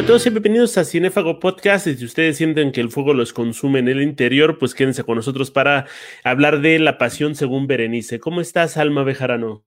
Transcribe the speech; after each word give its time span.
A 0.00 0.06
todos 0.06 0.24
y 0.24 0.30
bienvenidos 0.30 0.78
a 0.78 0.84
Cinefago 0.86 1.38
Podcast. 1.40 1.86
Y 1.86 1.94
si 1.94 2.06
ustedes 2.06 2.38
sienten 2.38 2.72
que 2.72 2.80
el 2.80 2.90
fuego 2.90 3.12
los 3.12 3.34
consume 3.34 3.80
en 3.80 3.88
el 3.88 4.00
interior, 4.00 4.58
pues 4.58 4.74
quédense 4.74 5.04
con 5.04 5.16
nosotros 5.16 5.50
para 5.50 5.88
hablar 6.24 6.62
de 6.62 6.78
La 6.78 6.96
Pasión 6.96 7.34
según 7.34 7.66
Berenice. 7.66 8.18
¿Cómo 8.18 8.40
estás, 8.40 8.78
Alma 8.78 9.02
Bejarano? 9.02 9.62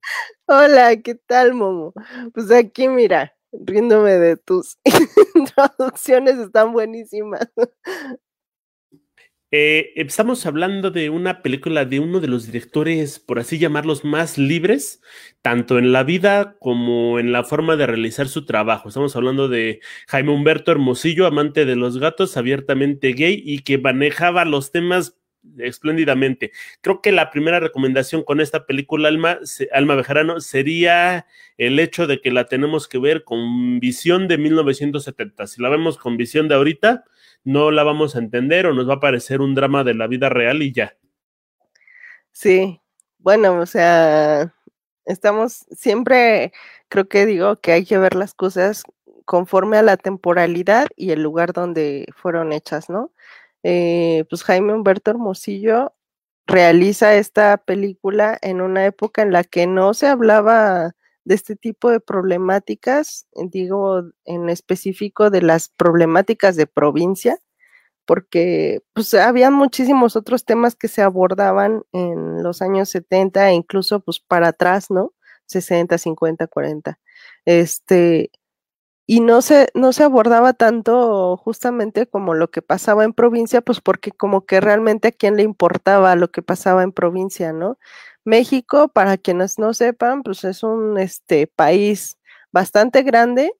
Hola, 0.46 0.96
¿qué 0.96 1.14
tal, 1.14 1.54
Momo? 1.54 1.94
Pues 2.34 2.50
aquí, 2.50 2.88
mira, 2.88 3.36
riéndome 3.52 4.14
de 4.14 4.36
tus 4.36 4.76
introducciones, 5.36 6.36
están 6.38 6.72
buenísimas. 6.72 7.48
Eh, 9.56 9.92
estamos 9.94 10.46
hablando 10.46 10.90
de 10.90 11.10
una 11.10 11.40
película 11.40 11.84
de 11.84 12.00
uno 12.00 12.18
de 12.18 12.26
los 12.26 12.44
directores, 12.46 13.20
por 13.20 13.38
así 13.38 13.56
llamarlos, 13.56 14.04
más 14.04 14.36
libres, 14.36 15.00
tanto 15.42 15.78
en 15.78 15.92
la 15.92 16.02
vida 16.02 16.56
como 16.58 17.20
en 17.20 17.30
la 17.30 17.44
forma 17.44 17.76
de 17.76 17.86
realizar 17.86 18.26
su 18.26 18.46
trabajo. 18.46 18.88
Estamos 18.88 19.14
hablando 19.14 19.46
de 19.46 19.78
Jaime 20.08 20.32
Humberto 20.32 20.72
Hermosillo, 20.72 21.24
amante 21.28 21.66
de 21.66 21.76
los 21.76 21.98
gatos, 21.98 22.36
abiertamente 22.36 23.12
gay 23.12 23.40
y 23.46 23.60
que 23.60 23.78
manejaba 23.78 24.44
los 24.44 24.72
temas 24.72 25.16
espléndidamente. 25.58 26.52
Creo 26.80 27.00
que 27.00 27.12
la 27.12 27.30
primera 27.30 27.60
recomendación 27.60 28.22
con 28.22 28.40
esta 28.40 28.66
película, 28.66 29.08
Alma, 29.08 29.38
Alma 29.72 29.94
Bejarano, 29.94 30.40
sería 30.40 31.26
el 31.58 31.78
hecho 31.78 32.06
de 32.06 32.20
que 32.20 32.30
la 32.30 32.46
tenemos 32.46 32.88
que 32.88 32.98
ver 32.98 33.24
con 33.24 33.80
visión 33.80 34.28
de 34.28 34.38
1970. 34.38 35.46
Si 35.46 35.62
la 35.62 35.68
vemos 35.68 35.98
con 35.98 36.16
visión 36.16 36.48
de 36.48 36.54
ahorita, 36.54 37.04
no 37.44 37.70
la 37.70 37.84
vamos 37.84 38.16
a 38.16 38.18
entender 38.18 38.66
o 38.66 38.74
nos 38.74 38.88
va 38.88 38.94
a 38.94 39.00
parecer 39.00 39.40
un 39.40 39.54
drama 39.54 39.84
de 39.84 39.94
la 39.94 40.06
vida 40.06 40.28
real 40.28 40.62
y 40.62 40.72
ya. 40.72 40.96
Sí, 42.32 42.80
bueno, 43.18 43.60
o 43.60 43.66
sea, 43.66 44.54
estamos 45.04 45.66
siempre, 45.70 46.52
creo 46.88 47.08
que 47.08 47.26
digo 47.26 47.56
que 47.56 47.72
hay 47.72 47.84
que 47.84 47.98
ver 47.98 48.14
las 48.14 48.34
cosas 48.34 48.82
conforme 49.24 49.76
a 49.76 49.82
la 49.82 49.96
temporalidad 49.96 50.88
y 50.96 51.10
el 51.12 51.22
lugar 51.22 51.52
donde 51.52 52.06
fueron 52.14 52.52
hechas, 52.52 52.90
¿no? 52.90 53.12
Eh, 53.64 54.24
pues 54.30 54.44
Jaime 54.44 54.74
Humberto 54.74 55.10
Hermosillo 55.10 55.94
realiza 56.46 57.14
esta 57.16 57.56
película 57.56 58.38
en 58.42 58.60
una 58.60 58.84
época 58.86 59.22
en 59.22 59.32
la 59.32 59.42
que 59.44 59.66
no 59.66 59.94
se 59.94 60.06
hablaba 60.06 60.94
de 61.24 61.34
este 61.34 61.56
tipo 61.56 61.90
de 61.90 62.00
problemáticas, 62.00 63.26
digo 63.34 64.02
en 64.26 64.50
específico 64.50 65.30
de 65.30 65.40
las 65.42 65.70
problemáticas 65.70 66.56
de 66.56 66.66
provincia, 66.66 67.38
porque 68.06 68.82
pues 68.94 69.14
había 69.14 69.50
muchísimos 69.50 70.16
otros 70.16 70.44
temas 70.44 70.76
que 70.76 70.88
se 70.88 71.02
abordaban 71.02 71.84
en 71.92 72.42
los 72.42 72.62
años 72.62 72.90
70 72.90 73.50
e 73.50 73.54
incluso 73.54 74.00
pues 74.00 74.20
para 74.20 74.48
atrás, 74.48 74.90
¿no? 74.90 75.14
60, 75.46 75.98
50, 75.98 76.46
40. 76.48 76.98
Este, 77.46 78.30
y 79.06 79.20
no 79.20 79.42
se, 79.42 79.68
no 79.74 79.92
se 79.92 80.02
abordaba 80.04 80.54
tanto 80.54 81.36
justamente 81.36 82.06
como 82.06 82.34
lo 82.34 82.50
que 82.50 82.62
pasaba 82.62 83.04
en 83.04 83.12
provincia, 83.12 83.60
pues 83.60 83.80
porque 83.80 84.12
como 84.12 84.46
que 84.46 84.60
realmente 84.60 85.08
a 85.08 85.12
quién 85.12 85.36
le 85.36 85.42
importaba 85.42 86.16
lo 86.16 86.30
que 86.30 86.42
pasaba 86.42 86.82
en 86.82 86.92
provincia, 86.92 87.52
¿no? 87.52 87.78
México, 88.24 88.88
para 88.88 89.18
quienes 89.18 89.58
no 89.58 89.74
sepan, 89.74 90.22
pues 90.22 90.44
es 90.44 90.62
un 90.62 90.98
este, 90.98 91.46
país 91.46 92.18
bastante 92.52 93.02
grande, 93.02 93.52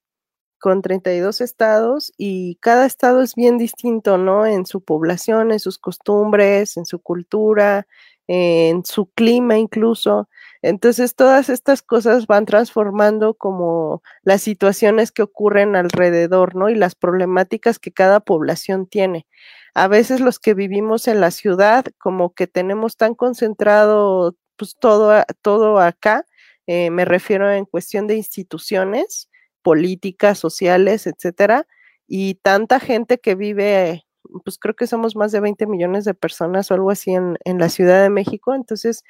con 0.61 0.83
32 0.83 1.41
estados, 1.43 2.13
y 2.19 2.57
cada 2.63 2.87
estado 2.87 3.23
es 3.23 3.35
bien 3.35 3.59
distinto, 3.59 4.19
¿no? 4.19 4.47
En 4.47 4.67
su 4.67 4.83
población, 4.83 5.53
en 5.53 5.61
sus 5.61 5.79
costumbres, 5.79 6.77
en 6.79 6.87
su 6.87 7.01
cultura, 7.01 7.87
en 8.29 8.85
su 8.85 9.07
clima 9.07 9.59
incluso. 9.59 10.29
Entonces, 10.63 11.15
todas 11.15 11.49
estas 11.51 11.83
cosas 11.83 12.27
van 12.27 12.47
transformando 12.47 13.35
como 13.35 14.03
las 14.23 14.43
situaciones 14.43 15.13
que 15.13 15.23
ocurren 15.23 15.77
alrededor, 15.77 16.55
¿no? 16.57 16.71
Y 16.71 16.75
las 16.75 16.95
problemáticas 16.95 17.79
que 17.79 17.93
cada 17.93 18.21
población 18.21 18.87
tiene. 18.87 19.27
A 19.75 19.89
veces 19.89 20.21
los 20.21 20.39
que 20.39 20.55
vivimos 20.55 21.09
en 21.09 21.21
la 21.21 21.31
ciudad, 21.31 21.85
como 21.99 22.35
que 22.35 22.47
tenemos 22.47 22.97
tan 22.97 23.15
concentrado 23.15 24.37
pues 24.57 24.77
todo, 24.79 25.23
todo 25.43 25.81
acá, 25.81 26.25
eh, 26.67 26.91
me 26.91 27.05
refiero 27.05 27.51
en 27.53 27.65
cuestión 27.67 28.07
de 28.07 28.17
instituciones, 28.17 29.29
políticas, 29.63 30.39
sociales, 30.39 31.07
etcétera, 31.07 31.67
y 32.07 32.35
tanta 32.37 32.81
gente 32.81 33.19
que 33.19 33.35
vive, 33.35 34.04
pues 34.45 34.59
creo 34.59 34.75
que 34.75 34.87
somos 34.87 35.17
más 35.17 35.33
de 35.33 35.41
20 35.41 35.67
millones 35.67 36.05
de 36.05 36.15
personas 36.15 36.71
o 36.71 36.75
algo 36.75 36.91
así 36.91 37.13
en, 37.13 37.39
en 37.45 37.59
la 37.59 37.69
Ciudad 37.69 38.03
de 38.03 38.11
México, 38.11 38.55
entonces 38.55 39.05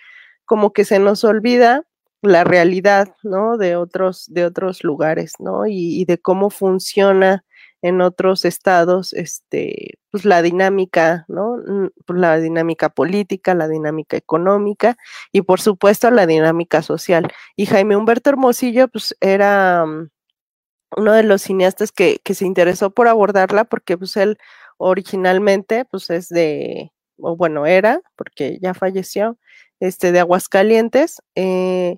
como 0.45 0.73
que 0.73 0.85
se 0.85 0.99
nos 0.99 1.25
olvida 1.25 1.85
la 2.23 2.45
realidad, 2.45 3.15
¿no? 3.23 3.57
De 3.59 3.77
otros, 3.77 4.27
de 4.29 4.45
otros 4.45 4.85
lugares, 4.85 5.35
¿no? 5.39 5.67
Y, 5.67 6.01
y 6.01 6.05
de 6.07 6.19
cómo 6.19 6.51
funciona 6.51 7.45
en 7.85 8.01
otros 8.01 8.47
estados, 8.47 9.13
este, 9.13 9.99
pues 10.11 10.25
la 10.25 10.41
dinámica, 10.41 11.27
¿no? 11.29 11.59
Pues 12.07 12.19
la 12.19 12.39
dinámica 12.39 12.89
política, 12.89 13.55
la 13.55 13.69
dinámica 13.69 14.17
económica 14.17 14.97
y 15.33 15.43
por 15.43 15.61
supuesto 15.61 16.11
la 16.11 16.27
dinámica 16.27 16.81
social. 16.81 17.31
Y 17.57 17.67
Jaime 17.67 17.95
Humberto 17.95 18.31
Hermosillo, 18.31 18.89
pues 18.89 19.15
era 19.21 19.85
mm, 19.85 20.09
uno 20.97 21.13
de 21.13 21.25
los 21.25 21.43
cineastas 21.43 21.93
que, 21.93 22.21
que 22.25 22.35
se 22.35 22.47
interesó 22.47 22.91
por 22.91 23.07
abordarla 23.07 23.65
porque 23.65 23.99
pues 23.99 24.17
él 24.17 24.39
originalmente, 24.79 25.85
pues 25.85 26.11
es 26.11 26.29
de, 26.29 26.93
o 27.19 27.37
bueno, 27.37 27.67
era, 27.67 28.01
porque 28.17 28.59
ya 28.61 28.75
falleció, 28.75 29.39
este, 29.81 30.13
de 30.13 30.21
Aguascalientes, 30.21 31.23
eh, 31.35 31.97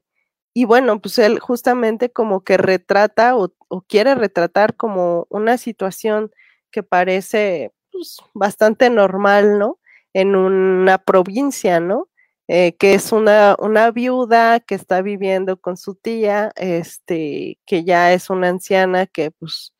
y 0.54 0.64
bueno, 0.64 1.00
pues 1.02 1.18
él 1.18 1.38
justamente 1.38 2.10
como 2.10 2.42
que 2.42 2.56
retrata 2.56 3.36
o, 3.36 3.52
quiere 3.88 4.14
retratar 4.14 4.74
como 4.74 5.26
una 5.28 5.58
situación 5.58 6.30
que 6.70 6.82
parece 6.82 7.72
pues, 7.92 8.18
bastante 8.32 8.88
normal, 8.88 9.58
¿no? 9.58 9.78
En 10.14 10.34
una 10.34 10.96
provincia, 10.96 11.78
¿no? 11.80 12.08
Eh, 12.48 12.74
que 12.78 12.94
es 12.94 13.12
una, 13.12 13.56
una 13.58 13.90
viuda 13.90 14.60
que 14.60 14.76
está 14.76 15.02
viviendo 15.02 15.60
con 15.60 15.76
su 15.76 15.94
tía, 15.94 16.52
este, 16.56 17.58
que 17.66 17.84
ya 17.84 18.14
es 18.14 18.30
una 18.30 18.48
anciana 18.48 19.06
que 19.06 19.32
pues 19.32 19.74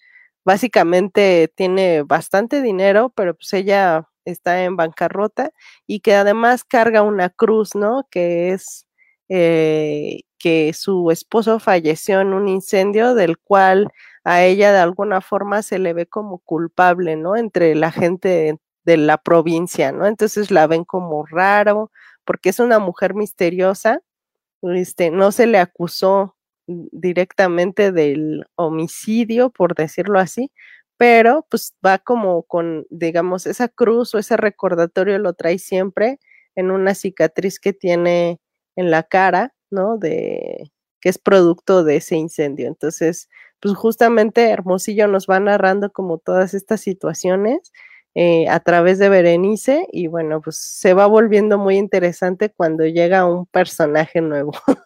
básicamente 0.46 1.52
tiene 1.56 2.02
bastante 2.04 2.62
dinero, 2.62 3.12
pero 3.16 3.34
pues 3.34 3.52
ella 3.52 4.08
está 4.24 4.62
en 4.64 4.76
bancarrota 4.76 5.50
y 5.88 6.00
que 6.00 6.14
además 6.14 6.62
carga 6.64 7.02
una 7.02 7.30
cruz, 7.30 7.74
¿no? 7.74 8.06
Que 8.12 8.52
es 8.52 8.86
eh, 9.28 10.20
que 10.38 10.72
su 10.72 11.10
esposo 11.10 11.58
falleció 11.58 12.20
en 12.20 12.32
un 12.32 12.46
incendio 12.48 13.14
del 13.16 13.38
cual 13.38 13.88
a 14.22 14.44
ella 14.44 14.72
de 14.72 14.78
alguna 14.78 15.20
forma 15.20 15.62
se 15.62 15.80
le 15.80 15.92
ve 15.92 16.06
como 16.06 16.38
culpable, 16.38 17.16
¿no? 17.16 17.34
Entre 17.36 17.74
la 17.74 17.90
gente 17.90 18.56
de 18.84 18.96
la 18.98 19.18
provincia, 19.18 19.90
¿no? 19.90 20.06
Entonces 20.06 20.52
la 20.52 20.68
ven 20.68 20.84
como 20.84 21.26
raro, 21.26 21.90
porque 22.24 22.50
es 22.50 22.60
una 22.60 22.78
mujer 22.78 23.14
misteriosa, 23.14 24.00
este, 24.62 25.10
no 25.10 25.32
se 25.32 25.48
le 25.48 25.58
acusó 25.58 26.35
directamente 26.66 27.92
del 27.92 28.44
homicidio, 28.56 29.50
por 29.50 29.74
decirlo 29.74 30.18
así, 30.18 30.50
pero 30.96 31.46
pues 31.50 31.74
va 31.84 31.98
como 31.98 32.42
con, 32.44 32.86
digamos, 32.90 33.46
esa 33.46 33.68
cruz 33.68 34.14
o 34.14 34.18
ese 34.18 34.36
recordatorio 34.36 35.18
lo 35.18 35.34
trae 35.34 35.58
siempre 35.58 36.18
en 36.56 36.70
una 36.70 36.94
cicatriz 36.94 37.60
que 37.60 37.72
tiene 37.72 38.40
en 38.76 38.90
la 38.90 39.02
cara 39.02 39.52
¿no? 39.70 39.98
De 39.98 40.70
que 41.00 41.08
es 41.10 41.18
producto 41.18 41.84
de 41.84 41.96
ese 41.96 42.16
incendio. 42.16 42.68
Entonces, 42.68 43.28
pues 43.60 43.74
justamente 43.76 44.50
Hermosillo 44.50 45.08
nos 45.08 45.26
va 45.26 45.40
narrando 45.40 45.90
como 45.92 46.18
todas 46.18 46.54
estas 46.54 46.80
situaciones 46.80 47.72
eh, 48.14 48.48
a 48.48 48.60
través 48.60 48.98
de 48.98 49.08
Berenice 49.08 49.86
y 49.92 50.06
bueno, 50.08 50.40
pues 50.40 50.56
se 50.58 50.94
va 50.94 51.06
volviendo 51.06 51.58
muy 51.58 51.76
interesante 51.76 52.50
cuando 52.50 52.84
llega 52.86 53.26
un 53.26 53.46
personaje 53.46 54.20
nuevo. 54.20 54.52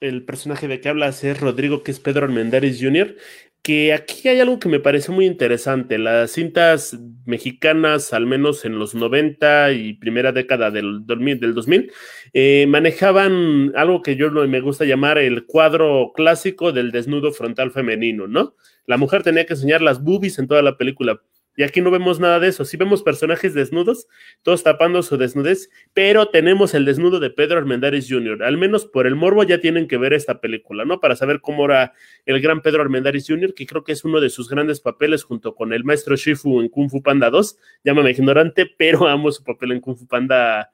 El 0.00 0.24
personaje 0.24 0.68
de 0.68 0.80
que 0.80 0.88
hablas 0.88 1.24
es 1.24 1.40
Rodrigo, 1.40 1.82
que 1.82 1.90
es 1.90 1.98
Pedro 1.98 2.24
Armendáriz 2.24 2.80
Jr., 2.80 3.16
que 3.62 3.92
aquí 3.92 4.28
hay 4.28 4.40
algo 4.40 4.58
que 4.60 4.68
me 4.68 4.80
parece 4.80 5.10
muy 5.12 5.26
interesante. 5.26 5.98
Las 5.98 6.32
cintas 6.32 6.96
mexicanas, 7.26 8.12
al 8.12 8.24
menos 8.24 8.64
en 8.64 8.78
los 8.78 8.94
90 8.94 9.72
y 9.72 9.94
primera 9.94 10.32
década 10.32 10.70
del 10.70 11.04
2000, 11.04 11.40
del 11.40 11.54
2000 11.54 11.92
eh, 12.32 12.66
manejaban 12.68 13.72
algo 13.74 14.00
que 14.02 14.16
yo 14.16 14.30
me 14.30 14.60
gusta 14.60 14.84
llamar 14.84 15.18
el 15.18 15.44
cuadro 15.44 16.12
clásico 16.14 16.72
del 16.72 16.92
desnudo 16.92 17.32
frontal 17.32 17.72
femenino, 17.72 18.26
¿no? 18.26 18.54
La 18.86 18.96
mujer 18.96 19.22
tenía 19.22 19.44
que 19.44 19.54
enseñar 19.54 19.82
las 19.82 20.02
boobies 20.02 20.38
en 20.38 20.46
toda 20.46 20.62
la 20.62 20.78
película. 20.78 21.20
Y 21.58 21.64
aquí 21.64 21.80
no 21.80 21.90
vemos 21.90 22.20
nada 22.20 22.38
de 22.38 22.46
eso. 22.46 22.64
Sí 22.64 22.76
vemos 22.76 23.02
personajes 23.02 23.52
desnudos, 23.52 24.06
todos 24.44 24.62
tapando 24.62 25.02
su 25.02 25.16
desnudez, 25.16 25.70
pero 25.92 26.28
tenemos 26.28 26.72
el 26.72 26.84
desnudo 26.84 27.18
de 27.18 27.30
Pedro 27.30 27.58
Armendáriz 27.58 28.06
Jr. 28.08 28.44
Al 28.44 28.56
menos 28.56 28.86
por 28.86 29.08
el 29.08 29.16
morbo 29.16 29.42
ya 29.42 29.58
tienen 29.58 29.88
que 29.88 29.98
ver 29.98 30.12
esta 30.12 30.40
película, 30.40 30.84
¿no? 30.84 31.00
Para 31.00 31.16
saber 31.16 31.40
cómo 31.40 31.64
era 31.64 31.94
el 32.26 32.40
gran 32.40 32.62
Pedro 32.62 32.82
Armendáriz 32.82 33.26
Jr., 33.26 33.54
que 33.54 33.66
creo 33.66 33.82
que 33.82 33.90
es 33.90 34.04
uno 34.04 34.20
de 34.20 34.30
sus 34.30 34.48
grandes 34.48 34.78
papeles 34.78 35.24
junto 35.24 35.56
con 35.56 35.72
el 35.72 35.82
maestro 35.82 36.14
Shifu 36.14 36.60
en 36.60 36.68
Kung 36.68 36.88
Fu 36.90 37.02
Panda 37.02 37.28
2. 37.28 37.58
Llámame 37.82 38.12
ignorante, 38.12 38.70
pero 38.78 39.08
amo 39.08 39.32
su 39.32 39.42
papel 39.42 39.72
en 39.72 39.80
Kung 39.80 39.96
Fu 39.96 40.06
Panda 40.06 40.70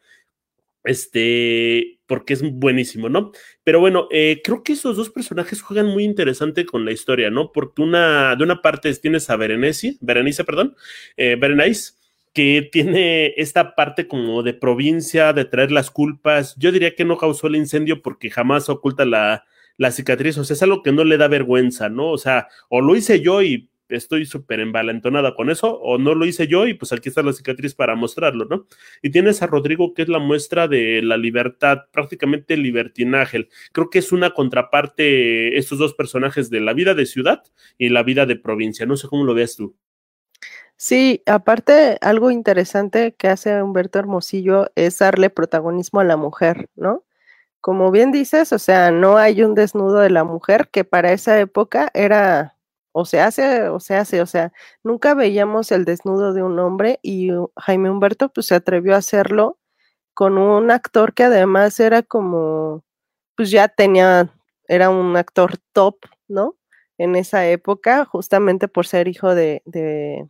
Este, 0.85 1.99
porque 2.07 2.35
es 2.35 2.43
buenísimo, 2.43 3.09
¿no? 3.09 3.33
Pero 3.65 3.81
bueno, 3.81 4.07
eh, 4.11 4.43
creo 4.45 4.63
que 4.63 4.75
esos 4.75 4.97
dos 4.97 5.11
personajes 5.11 5.63
juegan 5.63 5.87
muy 5.87 6.05
interesante 6.05 6.67
con 6.67 6.85
la 6.85 6.93
historia, 6.93 7.31
¿no? 7.31 7.53
Porque 7.53 7.83
una, 7.83 8.37
de 8.37 8.45
una 8.45 8.61
parte 8.61 8.93
tienes 8.95 9.31
a 9.31 9.37
Berenice, 9.37 9.97
Berenice, 10.01 10.45
perdón, 10.45 10.77
eh, 11.17 11.37
Berenice, 11.41 11.95
que 12.35 12.69
tiene 12.71 13.33
esta 13.37 13.75
parte 13.75 14.07
como 14.07 14.43
de 14.43 14.55
provincia, 14.55 15.33
de 15.33 15.45
traer 15.47 15.73
las 15.73 15.91
culpas. 15.91 16.55
Yo 16.57 16.73
diría 16.73 16.95
que 16.95 17.05
no 17.05 17.17
causó 17.17 17.47
el 17.47 17.57
incendio 17.57 18.03
porque 18.03 18.31
jamás 18.31 18.69
oculta 18.69 19.05
la, 19.05 19.45
la 19.77 19.91
cicatriz, 19.91 20.37
o 20.39 20.45
sea, 20.45 20.55
es 20.55 20.63
algo 20.63 20.83
que 20.83 20.93
no 20.93 21.05
le 21.05 21.17
da 21.17 21.29
vergüenza, 21.29 21.89
¿no? 21.89 22.11
O 22.11 22.19
sea, 22.19 22.49
o 22.69 22.81
lo 22.81 22.95
hice 22.97 23.21
yo 23.21 23.43
y 23.43 23.69
estoy 23.89 24.27
súper 24.27 24.61
envalentonada 24.61 25.35
con 25.35 25.51
eso, 25.51 25.79
o 25.81 25.99
no 25.99 26.15
lo 26.15 26.27
hice 26.27 26.47
yo 26.47 26.67
y 26.67 26.75
pues 26.75 26.93
aquí 26.93 27.09
está 27.09 27.23
la 27.23 27.33
cicatriz 27.33 27.75
para 27.75 27.95
mostrarlo, 27.95 28.45
¿no? 28.47 28.67
Y 29.03 29.11
tienes 29.11 29.43
a 29.43 29.47
Rodrigo 29.47 29.95
que 29.95 30.03
es 30.03 30.09
la 30.09 30.19
muestra 30.19 30.69
de 30.69 31.03
la 31.03 31.17
libertad, 31.17 31.83
prácticamente 31.93 32.57
libertinaje. 32.57 33.49
Creo 33.73 33.91
que 33.91 33.99
es 33.99 34.13
una 34.13 34.31
contraparte 34.31 35.57
estos 35.57 35.79
dos 35.79 35.95
personajes 35.95 36.51
de 36.51 36.61
la 36.61 36.73
vida 36.73 36.95
de 36.95 37.07
ciudad 37.07 37.43
y 37.79 37.89
la 37.89 38.03
vida 38.03 38.27
de 38.27 38.37
provincia. 38.37 38.87
No 38.87 38.97
sé 38.97 39.09
cómo 39.09 39.25
lo 39.25 39.35
ves 39.35 39.57
tú. 39.57 39.77
Sí, 40.77 41.23
aparte, 41.27 41.99
algo 42.01 42.31
interesante 42.31 43.15
que 43.15 43.29
hace 43.29 43.63
Humberto 43.63 43.99
Hermosillo 43.99 44.71
es 44.75 44.99
darle 44.99 45.31
protagonismo 45.31 46.01
a 46.01 46.05
la 46.05 46.17
mujer, 46.17 46.69
¿no? 46.75 47.05
Como 47.61 47.91
bien 47.91 48.13
dices, 48.13 48.53
o 48.53 48.59
sea, 48.59 48.91
no 48.91 49.17
hay 49.17 49.43
un 49.43 49.55
desnudo 49.55 50.01
de 50.01 50.11
la 50.11 50.25
mujer 50.25 50.69
que 50.71 50.85
para 50.85 51.13
esa 51.13 51.41
época 51.41 51.91
era 51.95 52.54
o 52.97 53.05
se 53.05 53.21
hace 53.21 53.69
o 53.69 53.81
se 53.81 53.97
hace, 53.97 54.23
o 54.23 54.27
sea, 54.27 54.53
nunca 54.85 55.15
veíamos 55.15 55.73
el 55.73 55.85
desnudo 55.85 56.33
de 56.33 56.45
un 56.45 56.59
hombre 56.61 57.01
y 57.03 57.31
Jaime 57.57 57.91
Humberto 57.91 58.29
pues 58.31 58.47
se 58.47 58.55
atrevió 58.55 58.95
a 58.95 58.99
hacerlo 58.99 59.59
con 60.15 60.39
un 60.39 60.71
actor 60.71 61.15
que 61.15 61.25
además 61.25 61.81
era 61.81 62.03
como, 62.05 62.85
pues 63.37 63.51
ya 63.51 63.69
tenía, 63.69 64.33
era 64.69 64.91
un 64.91 65.17
actor 65.17 65.59
top, 65.73 65.97
¿no? 66.29 66.57
En 66.99 67.17
esa 67.17 67.47
época, 67.49 68.05
justamente 68.05 68.69
por 68.69 68.87
ser 68.87 69.09
hijo 69.09 69.35
de, 69.35 69.63
de 69.67 70.29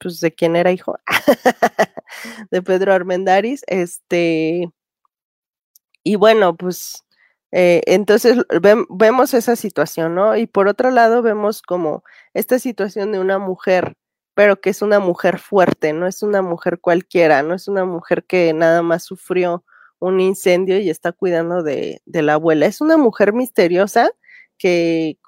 pues 0.00 0.20
de 0.20 0.32
quién 0.34 0.56
era 0.56 0.72
hijo, 0.72 0.98
de 2.50 2.62
Pedro 2.62 2.92
Armendáriz, 2.94 3.62
este, 3.68 4.70
y 6.04 6.16
bueno, 6.16 6.56
pues 6.56 7.04
eh, 7.52 7.82
entonces 7.86 8.38
vemos 8.88 9.34
esa 9.34 9.56
situación, 9.56 10.14
¿no? 10.14 10.36
Y 10.36 10.46
por 10.46 10.68
otro 10.68 10.90
lado 10.90 11.22
vemos 11.22 11.62
como 11.62 12.04
esta 12.34 12.58
situación 12.58 13.12
de 13.12 13.20
una 13.20 13.38
mujer, 13.38 13.96
pero 14.34 14.60
que 14.60 14.70
es 14.70 14.82
una 14.82 15.00
mujer 15.00 15.38
fuerte, 15.38 15.92
no 15.92 16.06
es 16.06 16.22
una 16.22 16.42
mujer 16.42 16.80
cualquiera, 16.80 17.42
no 17.42 17.54
es 17.54 17.68
una 17.68 17.84
mujer 17.84 18.24
que 18.24 18.52
nada 18.52 18.82
más 18.82 19.04
sufrió 19.04 19.64
un 19.98 20.20
incendio 20.20 20.78
y 20.80 20.90
está 20.90 21.12
cuidando 21.12 21.62
de, 21.62 22.00
la 22.06 22.34
abuela, 22.34 22.66
es 22.66 22.80
una 22.80 22.96
mujer 22.96 23.32
misteriosa 23.32 24.10
que 24.58 25.18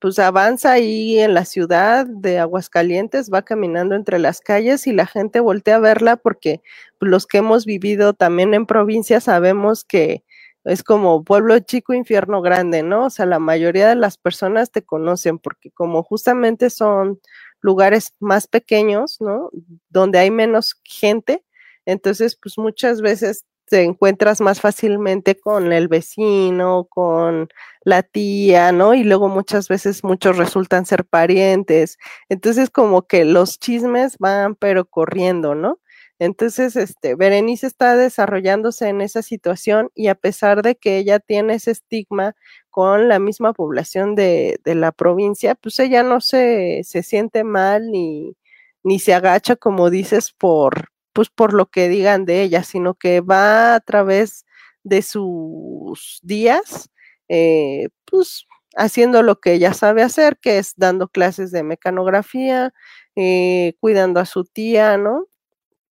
pues 0.00 0.18
avanza 0.18 0.72
ahí 0.72 1.18
en 1.18 1.34
la 1.34 1.44
ciudad 1.44 2.06
de 2.06 2.38
Aguascalientes, 2.38 3.30
va 3.32 3.42
caminando 3.42 3.94
entre 3.94 4.18
las 4.18 4.40
calles 4.40 4.86
y 4.86 4.92
la 4.92 5.06
gente 5.06 5.40
voltea 5.40 5.76
a 5.76 5.80
verla 5.80 6.16
porque 6.16 6.60
pues, 6.98 7.10
los 7.10 7.26
que 7.26 7.38
hemos 7.38 7.64
vivido 7.64 8.12
también 8.12 8.54
en 8.54 8.66
provincia 8.66 9.20
sabemos 9.20 9.84
que 9.84 10.24
es 10.66 10.82
como 10.82 11.24
pueblo 11.24 11.58
chico, 11.60 11.94
infierno 11.94 12.42
grande, 12.42 12.82
¿no? 12.82 13.06
O 13.06 13.10
sea, 13.10 13.26
la 13.26 13.38
mayoría 13.38 13.88
de 13.88 13.94
las 13.96 14.18
personas 14.18 14.70
te 14.72 14.82
conocen 14.84 15.38
porque 15.38 15.70
como 15.70 16.02
justamente 16.02 16.70
son 16.70 17.20
lugares 17.60 18.14
más 18.20 18.48
pequeños, 18.48 19.18
¿no? 19.20 19.50
Donde 19.88 20.18
hay 20.18 20.30
menos 20.30 20.80
gente, 20.84 21.44
entonces 21.86 22.36
pues 22.40 22.58
muchas 22.58 23.00
veces 23.00 23.44
te 23.66 23.82
encuentras 23.82 24.40
más 24.40 24.60
fácilmente 24.60 25.38
con 25.38 25.72
el 25.72 25.88
vecino, 25.88 26.86
con 26.88 27.48
la 27.82 28.02
tía, 28.02 28.72
¿no? 28.72 28.94
Y 28.94 29.04
luego 29.04 29.28
muchas 29.28 29.68
veces 29.68 30.04
muchos 30.04 30.36
resultan 30.36 30.86
ser 30.86 31.04
parientes. 31.04 31.98
Entonces 32.28 32.70
como 32.70 33.06
que 33.06 33.24
los 33.24 33.58
chismes 33.58 34.18
van 34.18 34.54
pero 34.56 34.84
corriendo, 34.86 35.54
¿no? 35.54 35.80
Entonces, 36.18 36.76
este, 36.76 37.14
Berenice 37.14 37.66
está 37.66 37.96
desarrollándose 37.96 38.88
en 38.88 39.02
esa 39.02 39.22
situación 39.22 39.90
y 39.94 40.08
a 40.08 40.14
pesar 40.14 40.62
de 40.62 40.76
que 40.76 40.96
ella 40.98 41.20
tiene 41.20 41.54
ese 41.54 41.72
estigma 41.72 42.34
con 42.70 43.08
la 43.08 43.18
misma 43.18 43.52
población 43.52 44.14
de, 44.14 44.58
de 44.64 44.74
la 44.74 44.92
provincia, 44.92 45.54
pues 45.54 45.78
ella 45.78 46.02
no 46.02 46.20
se, 46.22 46.82
se 46.84 47.02
siente 47.02 47.44
mal 47.44 47.90
ni, 47.90 48.34
ni 48.82 48.98
se 48.98 49.12
agacha, 49.14 49.56
como 49.56 49.90
dices, 49.90 50.32
por, 50.32 50.88
pues 51.12 51.28
por 51.30 51.52
lo 51.54 51.66
que 51.66 51.88
digan 51.88 52.24
de 52.24 52.42
ella, 52.42 52.62
sino 52.64 52.94
que 52.94 53.20
va 53.20 53.74
a 53.74 53.80
través 53.80 54.46
de 54.84 55.02
sus 55.02 56.20
días, 56.22 56.90
eh, 57.28 57.88
pues 58.06 58.46
haciendo 58.76 59.22
lo 59.22 59.40
que 59.40 59.54
ella 59.54 59.74
sabe 59.74 60.02
hacer, 60.02 60.38
que 60.38 60.58
es 60.58 60.74
dando 60.76 61.08
clases 61.08 61.50
de 61.50 61.62
mecanografía, 61.62 62.72
eh, 63.16 63.74
cuidando 63.80 64.20
a 64.20 64.26
su 64.26 64.44
tía, 64.44 64.96
¿no? 64.98 65.26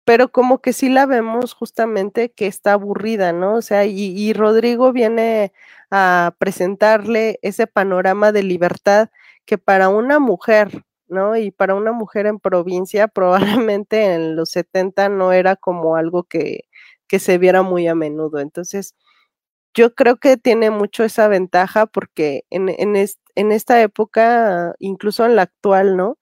Pero 0.05 0.31
como 0.31 0.61
que 0.61 0.71
sí 0.73 0.89
la 0.89 1.07
vemos 1.07 1.53
justamente 1.53 2.31
que 2.31 2.47
está 2.47 2.73
aburrida, 2.73 3.33
¿no? 3.33 3.55
O 3.55 3.61
sea, 3.63 3.85
y, 3.85 4.33
Rodrigo 4.33 4.93
viene 4.93 5.51
a 5.91 6.35
presentarle 6.39 7.39
ese 7.41 7.67
panorama 7.67 8.31
de 8.31 8.43
libertad 8.43 9.09
que 9.45 9.57
para 9.57 9.89
una 9.89 10.19
mujer, 10.19 10.83
¿no? 11.07 11.35
Y 11.37 11.51
para 11.51 11.75
una 11.75 11.91
mujer 11.91 12.27
en 12.27 12.39
provincia, 12.39 13.07
probablemente 13.63 14.13
en 14.13 14.35
los 14.35 14.49
70 14.51 15.09
no 15.09 15.31
era 15.33 15.55
como 15.55 15.95
algo 15.95 16.23
que, 16.23 16.65
que 17.07 17.19
se 17.19 17.37
viera 17.39 17.63
muy 17.63 17.87
a 17.87 17.95
menudo. 17.95 18.39
Entonces, 18.39 18.95
yo 19.73 19.95
creo 19.95 20.17
que 20.17 20.37
tiene 20.37 20.71
mucho 20.71 21.03
esa 21.03 21.27
ventaja 21.27 21.87
porque 21.87 22.45
en, 22.49 22.69
en, 22.69 22.95
en 23.35 23.51
esta 23.51 23.81
época, 23.81 24.75
incluso 24.79 25.25
en 25.25 25.35
la 25.35 25.43
actual, 25.43 25.97
¿no? 25.97 26.17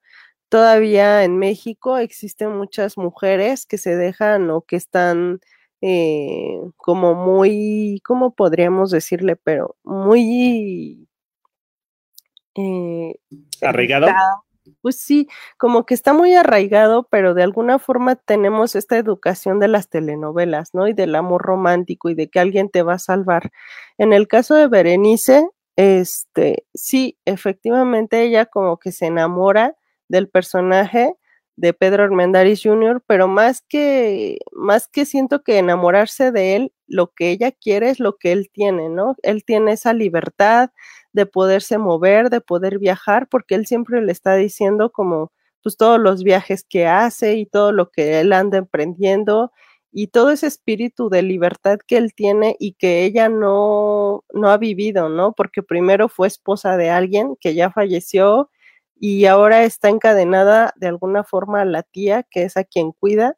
Todavía 0.54 1.24
en 1.24 1.36
México 1.36 1.98
existen 1.98 2.56
muchas 2.56 2.96
mujeres 2.96 3.66
que 3.66 3.76
se 3.76 3.96
dejan 3.96 4.48
o 4.50 4.60
que 4.60 4.76
están 4.76 5.40
eh, 5.80 6.60
como 6.76 7.16
muy, 7.16 8.00
¿cómo 8.06 8.36
podríamos 8.36 8.92
decirle? 8.92 9.34
Pero 9.34 9.74
muy... 9.82 11.08
Eh, 12.54 13.16
¿Arraigado? 13.62 14.06
Pues 14.80 15.00
sí, 15.00 15.26
como 15.56 15.86
que 15.86 15.94
está 15.94 16.12
muy 16.12 16.36
arraigado, 16.36 17.08
pero 17.10 17.34
de 17.34 17.42
alguna 17.42 17.80
forma 17.80 18.14
tenemos 18.14 18.76
esta 18.76 18.96
educación 18.96 19.58
de 19.58 19.66
las 19.66 19.88
telenovelas, 19.88 20.72
¿no? 20.72 20.86
Y 20.86 20.92
del 20.92 21.16
amor 21.16 21.42
romántico 21.42 22.10
y 22.10 22.14
de 22.14 22.30
que 22.30 22.38
alguien 22.38 22.70
te 22.70 22.82
va 22.82 22.92
a 22.92 22.98
salvar. 23.00 23.50
En 23.98 24.12
el 24.12 24.28
caso 24.28 24.54
de 24.54 24.68
Berenice, 24.68 25.48
este, 25.74 26.64
sí, 26.74 27.18
efectivamente 27.24 28.22
ella 28.22 28.46
como 28.46 28.78
que 28.78 28.92
se 28.92 29.06
enamora 29.06 29.74
del 30.14 30.28
personaje 30.28 31.16
de 31.56 31.72
Pedro 31.72 32.04
Armendáriz 32.04 32.62
Jr., 32.62 33.02
pero 33.06 33.28
más 33.28 33.62
que, 33.68 34.38
más 34.52 34.88
que 34.88 35.04
siento 35.06 35.42
que 35.42 35.58
enamorarse 35.58 36.30
de 36.32 36.56
él, 36.56 36.72
lo 36.86 37.12
que 37.12 37.30
ella 37.30 37.52
quiere 37.52 37.90
es 37.90 38.00
lo 38.00 38.16
que 38.16 38.32
él 38.32 38.48
tiene, 38.52 38.88
¿no? 38.88 39.16
Él 39.22 39.44
tiene 39.44 39.72
esa 39.72 39.92
libertad 39.92 40.70
de 41.12 41.26
poderse 41.26 41.78
mover, 41.78 42.30
de 42.30 42.40
poder 42.40 42.78
viajar, 42.78 43.28
porque 43.28 43.54
él 43.56 43.66
siempre 43.66 44.02
le 44.02 44.12
está 44.12 44.34
diciendo 44.34 44.90
como, 44.90 45.32
pues 45.62 45.76
todos 45.76 45.98
los 46.00 46.22
viajes 46.22 46.64
que 46.64 46.86
hace 46.86 47.34
y 47.36 47.46
todo 47.46 47.72
lo 47.72 47.90
que 47.90 48.20
él 48.20 48.32
anda 48.32 48.58
emprendiendo 48.58 49.50
y 49.92 50.08
todo 50.08 50.30
ese 50.30 50.48
espíritu 50.48 51.08
de 51.08 51.22
libertad 51.22 51.78
que 51.86 51.96
él 51.96 52.14
tiene 52.14 52.56
y 52.58 52.74
que 52.74 53.04
ella 53.04 53.28
no, 53.28 54.24
no 54.32 54.48
ha 54.50 54.58
vivido, 54.58 55.08
¿no? 55.08 55.32
Porque 55.32 55.62
primero 55.62 56.08
fue 56.08 56.26
esposa 56.28 56.76
de 56.76 56.90
alguien 56.90 57.36
que 57.40 57.54
ya 57.54 57.70
falleció 57.70 58.50
y 58.96 59.26
ahora 59.26 59.64
está 59.64 59.88
encadenada 59.88 60.72
de 60.76 60.88
alguna 60.88 61.24
forma 61.24 61.62
a 61.62 61.64
la 61.64 61.82
tía, 61.82 62.24
que 62.24 62.44
es 62.44 62.56
a 62.56 62.64
quien 62.64 62.92
cuida, 62.92 63.36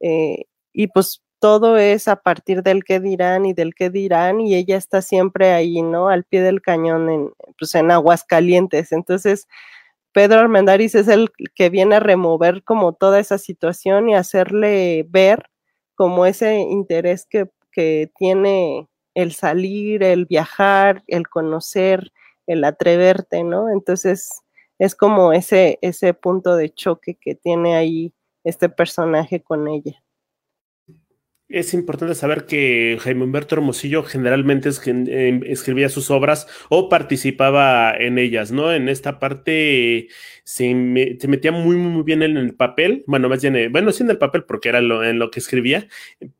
eh, 0.00 0.46
y 0.72 0.88
pues 0.88 1.22
todo 1.40 1.76
es 1.76 2.08
a 2.08 2.16
partir 2.16 2.62
del 2.62 2.84
que 2.84 3.00
dirán 3.00 3.46
y 3.46 3.52
del 3.52 3.74
que 3.74 3.90
dirán, 3.90 4.40
y 4.40 4.54
ella 4.54 4.76
está 4.78 5.02
siempre 5.02 5.52
ahí, 5.52 5.82
¿no? 5.82 6.08
Al 6.08 6.24
pie 6.24 6.42
del 6.42 6.62
cañón, 6.62 7.10
en, 7.10 7.30
pues 7.58 7.74
en 7.74 7.90
aguas 7.90 8.24
calientes. 8.24 8.92
Entonces, 8.92 9.46
Pedro 10.12 10.40
Armendáriz 10.40 10.94
es 10.94 11.08
el 11.08 11.30
que 11.54 11.70
viene 11.70 11.96
a 11.96 12.00
remover 12.00 12.64
como 12.64 12.94
toda 12.94 13.20
esa 13.20 13.38
situación 13.38 14.08
y 14.08 14.14
hacerle 14.14 15.04
ver 15.08 15.50
como 15.96 16.24
ese 16.26 16.56
interés 16.60 17.26
que, 17.28 17.50
que 17.72 18.10
tiene 18.16 18.88
el 19.14 19.32
salir, 19.32 20.02
el 20.02 20.26
viajar, 20.26 21.02
el 21.08 21.28
conocer, 21.28 22.12
el 22.46 22.64
atreverte, 22.64 23.44
¿no? 23.44 23.70
Entonces, 23.70 24.43
es 24.78 24.94
como 24.94 25.32
ese, 25.32 25.78
ese 25.82 26.14
punto 26.14 26.56
de 26.56 26.72
choque 26.72 27.16
que 27.20 27.34
tiene 27.34 27.76
ahí 27.76 28.12
este 28.44 28.68
personaje 28.68 29.42
con 29.42 29.68
ella. 29.68 30.02
Es 31.48 31.74
importante 31.74 32.14
saber 32.14 32.46
que 32.46 32.98
Jaime 33.00 33.24
Humberto 33.24 33.54
Hermosillo 33.54 34.02
generalmente 34.02 34.70
em, 34.86 35.42
escribía 35.44 35.88
sus 35.90 36.10
obras 36.10 36.48
o 36.70 36.88
participaba 36.88 37.94
en 37.94 38.18
ellas, 38.18 38.50
¿no? 38.50 38.72
En 38.72 38.88
esta 38.88 39.20
parte 39.20 40.08
se, 40.44 40.74
metía 40.74 41.52
muy, 41.52 41.76
muy 41.76 42.02
bien 42.02 42.22
en 42.22 42.36
el 42.36 42.54
papel, 42.54 43.02
bueno, 43.06 43.30
más 43.30 43.40
bien, 43.40 43.56
eh, 43.56 43.68
bueno, 43.68 43.90
sí 43.92 44.02
en 44.02 44.10
el 44.10 44.18
papel 44.18 44.44
porque 44.44 44.68
era 44.68 44.82
lo, 44.82 45.02
en 45.02 45.18
lo 45.18 45.30
que 45.30 45.40
escribía, 45.40 45.88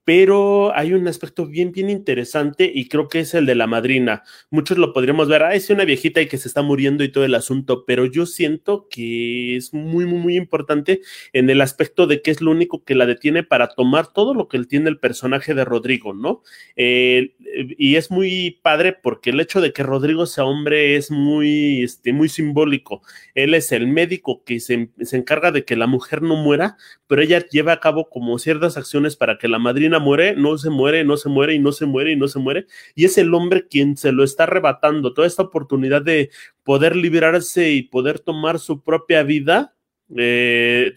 pero 0.05 0.77
hay 0.77 0.93
un 0.93 1.09
aspecto 1.09 1.47
bien, 1.47 1.73
bien 1.73 1.89
interesante 1.89 2.71
y 2.73 2.89
creo 2.89 3.09
que 3.09 3.21
es 3.21 3.33
el 3.33 3.47
de 3.47 3.55
la 3.55 3.67
madrina. 3.67 4.23
Muchos 4.51 4.77
lo 4.77 4.93
podríamos 4.93 5.29
ver, 5.29 5.43
ah, 5.43 5.55
es 5.55 5.71
una 5.71 5.87
viejita 5.87 6.21
y 6.21 6.29
que 6.29 6.37
se 6.37 6.49
está 6.49 6.61
muriendo 6.61 7.03
y 7.03 7.11
todo 7.11 7.25
el 7.25 7.35
asunto, 7.35 7.85
pero 7.87 8.05
yo 8.05 8.27
siento 8.27 8.89
que 8.91 9.57
es 9.57 9.73
muy, 9.73 10.05
muy, 10.05 10.19
muy 10.19 10.37
importante 10.37 11.01
en 11.33 11.49
el 11.49 11.63
aspecto 11.63 12.07
de 12.07 12.21
que 12.21 12.31
es 12.31 12.43
lo 12.43 12.51
único 12.51 12.85
que 12.85 12.95
la 12.95 13.07
detiene 13.07 13.43
para 13.43 13.69
tomar 13.69 14.13
todo 14.13 14.35
lo 14.35 14.49
que 14.49 14.63
tiene 14.65 14.91
el 14.91 14.99
personaje 14.99 15.55
de 15.55 15.65
Rodrigo, 15.65 16.13
¿no? 16.13 16.43
Y 16.77 17.97
es 17.97 18.11
muy 18.11 18.61
padre 18.63 18.93
porque 18.93 19.31
el 19.31 19.41
hecho 19.41 19.63
de 19.63 19.73
que 19.73 19.83
Rodrigo 19.83 20.27
sea 20.27 20.45
hombre 20.45 20.97
es 20.97 21.11
muy, 21.11 21.83
este, 21.83 22.13
muy 22.13 22.29
simbólico. 22.29 23.03
Él 23.35 23.55
es 23.55 23.73
el 23.73 23.94
médico 23.95 24.43
que 24.45 24.61
se, 24.61 24.91
se 25.01 25.17
encarga 25.17 25.53
de 25.53 25.65
que 25.65 25.77
la 25.77 25.87
mujer 25.87 26.21
no 26.21 26.37
muera, 26.37 26.77
pero 27.07 27.23
ella 27.23 27.47
lleva 27.47 27.73
a 27.73 27.81
cabo 27.81 28.11
como 28.11 28.39
ciertas 28.39 28.77
acciones 28.77 29.17
para 29.17 29.39
que 29.39 29.49
la 29.49 29.59
madrina 29.59 29.99
muere, 29.99 30.35
no 30.37 30.59
se 30.59 30.71
muere, 30.71 31.05
no 31.05 31.17
se 31.17 31.29
muere 31.29 31.55
y 31.55 31.59
no 31.59 31.73
se 31.73 31.87
muere 31.87 32.13
y 32.13 32.17
no 32.17 32.29
se 32.29 32.39
muere. 32.39 32.67
Y 32.95 33.05
es 33.05 33.17
el 33.19 33.33
hombre 33.33 33.67
quien 33.69 33.97
se 33.97 34.13
lo 34.13 34.25
está 34.25 34.43
arrebatando 34.43 35.15
toda 35.15 35.27
esta 35.27 35.43
oportunidad 35.43 36.03
de 36.03 36.31
poder 36.65 36.97
liberarse 36.97 37.71
y 37.71 37.83
poder 37.83 38.19
tomar 38.19 38.59
su 38.59 38.83
propia 38.83 39.23
vida 39.23 39.75
eh, 40.17 40.93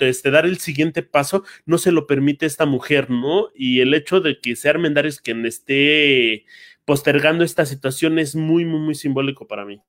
este, 0.00 0.30
dar 0.30 0.44
el 0.44 0.58
siguiente 0.58 1.02
paso, 1.02 1.44
no 1.64 1.78
se 1.78 1.92
lo 1.92 2.06
permite 2.06 2.46
esta 2.46 2.66
mujer, 2.66 3.10
¿no? 3.10 3.48
Y 3.54 3.80
el 3.80 3.94
hecho 3.94 4.20
de 4.20 4.38
que 4.38 4.54
sea 4.54 4.72
Armendáriz 4.72 5.20
quien 5.20 5.46
esté 5.46 6.44
postergando 6.84 7.44
esta 7.44 7.66
situación 7.66 8.18
es 8.18 8.36
muy, 8.36 8.64
muy, 8.64 8.80
muy 8.80 8.94
simbólico 8.94 9.46
para 9.46 9.64
mí. 9.64 9.82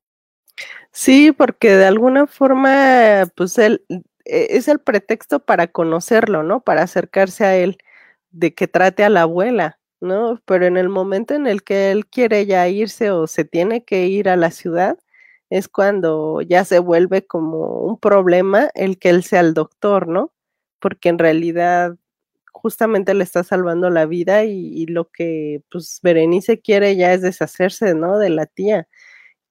Sí, 0.92 1.32
porque 1.32 1.76
de 1.76 1.86
alguna 1.86 2.26
forma, 2.26 3.26
pues 3.36 3.58
él 3.58 3.84
e, 4.24 4.56
es 4.56 4.68
el 4.68 4.78
pretexto 4.80 5.40
para 5.40 5.66
conocerlo, 5.68 6.42
¿no? 6.42 6.60
Para 6.62 6.82
acercarse 6.82 7.44
a 7.44 7.56
él, 7.56 7.78
de 8.30 8.54
que 8.54 8.68
trate 8.68 9.04
a 9.04 9.10
la 9.10 9.22
abuela, 9.22 9.78
¿no? 10.00 10.40
Pero 10.46 10.66
en 10.66 10.76
el 10.76 10.88
momento 10.88 11.34
en 11.34 11.46
el 11.46 11.64
que 11.64 11.90
él 11.92 12.06
quiere 12.06 12.46
ya 12.46 12.68
irse 12.68 13.10
o 13.10 13.26
se 13.26 13.44
tiene 13.44 13.84
que 13.84 14.06
ir 14.06 14.28
a 14.28 14.36
la 14.36 14.50
ciudad, 14.50 14.98
es 15.50 15.68
cuando 15.68 16.40
ya 16.42 16.64
se 16.64 16.78
vuelve 16.78 17.26
como 17.26 17.80
un 17.82 17.98
problema 17.98 18.70
el 18.74 18.98
que 18.98 19.10
él 19.10 19.22
sea 19.24 19.40
el 19.40 19.54
doctor, 19.54 20.08
¿no? 20.08 20.32
Porque 20.80 21.08
en 21.10 21.18
realidad 21.18 21.96
justamente 22.52 23.14
le 23.14 23.24
está 23.24 23.44
salvando 23.44 23.90
la 23.90 24.06
vida 24.06 24.44
y, 24.44 24.86
lo 24.86 25.10
que 25.10 25.62
pues 25.70 26.00
Berenice 26.02 26.60
quiere 26.60 26.96
ya 26.96 27.12
es 27.14 27.22
deshacerse, 27.22 27.94
¿no? 27.94 28.18
De 28.18 28.30
la 28.30 28.46
tía, 28.46 28.88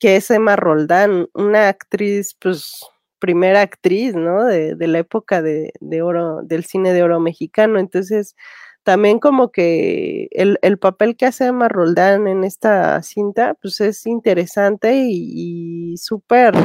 que 0.02 0.16
es 0.18 0.32
Emma 0.32 0.56
Roldán, 0.58 1.30
una 1.36 1.70
actriz, 1.70 2.36
pues 2.40 2.82
primera 3.20 3.62
actriz, 3.62 4.16
¿no? 4.16 4.46
De, 4.46 4.76
de 4.76 4.88
la 4.88 5.00
época 5.00 5.44
de, 5.44 5.72
oro, 6.02 6.42
del 6.44 6.66
cine 6.66 6.92
de 6.92 7.04
oro 7.04 7.20
mexicano. 7.20 7.80
Entonces, 7.80 8.36
también 8.84 9.20
como 9.20 9.52
que 9.52 10.28
el, 10.32 10.58
el, 10.64 10.80
papel 10.80 11.16
que 11.16 11.28
hace 11.28 11.46
Emma 11.48 11.70
Roldán 11.70 12.28
en 12.28 12.44
esta 12.44 13.02
cinta, 13.04 13.54
pues 13.62 13.80
es 13.82 14.08
interesante 14.08 15.04
y, 15.06 15.96
súper, 15.98 16.56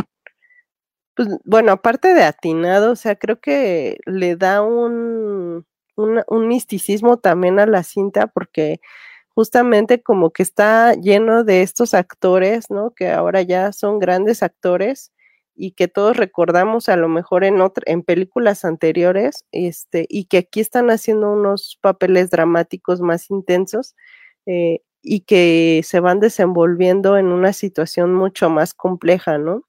pues 1.15 1.29
bueno, 1.45 1.73
aparte 1.73 2.15
de 2.15 2.25
atinado, 2.25 2.93
o 2.93 2.97
sea, 2.97 3.17
creo 3.17 3.41
que 3.41 3.99
le 4.07 4.37
da 4.37 4.63
un, 4.63 5.67
un 5.97 6.49
misticismo 6.49 7.19
también 7.19 7.59
a 7.61 7.67
la 7.67 7.83
cinta 7.83 8.29
porque 8.29 8.81
justamente 9.37 10.03
como 10.03 10.31
que 10.31 10.43
está 10.43 10.95
lleno 10.95 11.45
de 11.45 11.61
estos 11.61 11.93
actores, 11.93 12.71
¿no? 12.71 12.93
Que 12.93 13.11
ahora 13.11 13.43
ya 13.43 13.71
son 13.73 13.99
grandes 13.99 14.43
actores 14.43 15.13
y 15.55 15.73
que 15.73 15.89
todos 15.89 16.17
recordamos 16.17 16.89
a 16.89 16.97
lo 16.97 17.09
mejor 17.09 17.45
en, 17.45 17.59
en 17.85 18.03
películas 18.03 18.65
anteriores, 18.65 19.45
este, 19.53 20.07
y 20.09 20.25
que 20.25 20.39
aquí 20.39 20.61
están 20.61 20.91
haciendo 20.91 21.31
unos 21.31 21.79
papeles 21.83 22.31
dramáticos 22.31 23.03
más 23.03 23.29
intensos 23.31 23.95
eh, 24.47 24.81
y 25.03 25.21
que 25.21 25.83
se 25.85 26.01
van 26.01 26.19
desenvolviendo 26.19 27.19
en 27.19 27.27
una 27.27 27.53
situación 27.53 28.15
mucho 28.15 28.49
más 28.49 28.73
compleja, 28.73 29.37
¿no? 29.37 29.65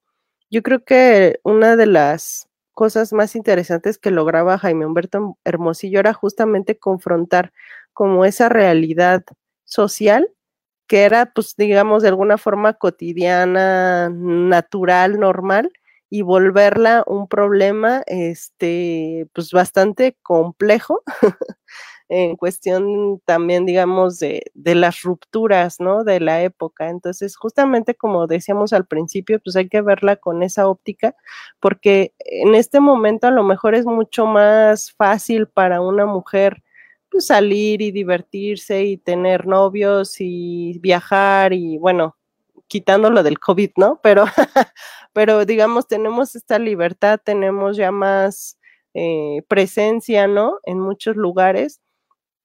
Yo 0.50 0.64
creo 0.64 0.86
que 0.86 1.42
una 1.44 1.76
de 1.76 1.88
las 1.88 2.48
cosas 2.74 3.12
más 3.12 3.36
interesantes 3.36 3.98
que 3.98 4.12
lograba 4.12 4.58
Jaime 4.60 4.86
Humberto 4.86 5.38
Hermosillo 5.44 6.00
era 6.00 6.14
justamente 6.14 6.78
confrontar 6.80 7.52
como 7.92 8.24
esa 8.24 8.48
realidad 8.48 9.26
social 9.68 10.32
que 10.88 11.04
era, 11.04 11.28
pues, 11.34 11.56
digamos, 11.58 12.04
de 12.04 12.10
alguna 12.10 12.38
forma 12.38 12.74
cotidiana, 12.74 14.10
natural, 14.10 15.20
normal, 15.20 15.72
y 16.10 16.22
volverla 16.22 17.04
un 17.08 17.28
problema, 17.28 18.04
este, 18.08 19.28
pues, 19.34 19.52
bastante 19.52 20.18
complejo, 20.24 21.04
en 22.10 22.38
cuestión 22.38 23.22
también, 23.26 23.66
digamos, 23.66 24.20
de, 24.20 24.44
de, 24.54 24.76
las 24.76 25.02
rupturas, 25.02 25.80
¿no? 25.82 26.06
De 26.06 26.22
la 26.22 26.42
época. 26.42 26.90
Entonces, 26.90 27.36
justamente 27.36 27.96
como 27.96 28.28
decíamos 28.28 28.72
al 28.74 28.88
principio, 28.88 29.40
pues 29.44 29.58
hay 29.58 29.68
que 29.70 29.82
verla 29.82 30.16
con 30.16 30.42
esa 30.44 30.70
óptica, 30.70 31.16
porque 31.60 32.14
en 32.20 32.56
este 32.56 32.80
momento 32.80 33.28
a 33.28 33.32
lo 33.32 33.44
mejor 33.44 33.76
es 33.76 33.86
mucho 33.86 34.26
más 34.26 34.94
fácil 34.94 35.48
para 35.48 35.82
una 35.82 36.06
mujer 36.06 36.64
salir 37.22 37.82
y 37.82 37.92
divertirse 37.92 38.84
y 38.84 38.98
tener 38.98 39.48
novios 39.48 40.18
y 40.20 40.80
viajar 40.80 41.54
y 41.54 41.78
bueno, 41.78 42.18
quitando 42.68 43.10
lo 43.10 43.24
del 43.24 43.40
COVID, 43.40 43.72
¿no? 43.78 44.00
Pero, 44.04 44.26
pero 45.14 45.46
digamos, 45.46 45.88
tenemos 45.88 46.36
esta 46.36 46.60
libertad, 46.60 47.20
tenemos 47.24 47.78
ya 47.78 47.92
más 47.92 48.58
eh, 48.94 49.44
presencia, 49.48 50.28
¿no? 50.28 50.60
En 50.64 50.80
muchos 50.80 51.16
lugares. 51.16 51.82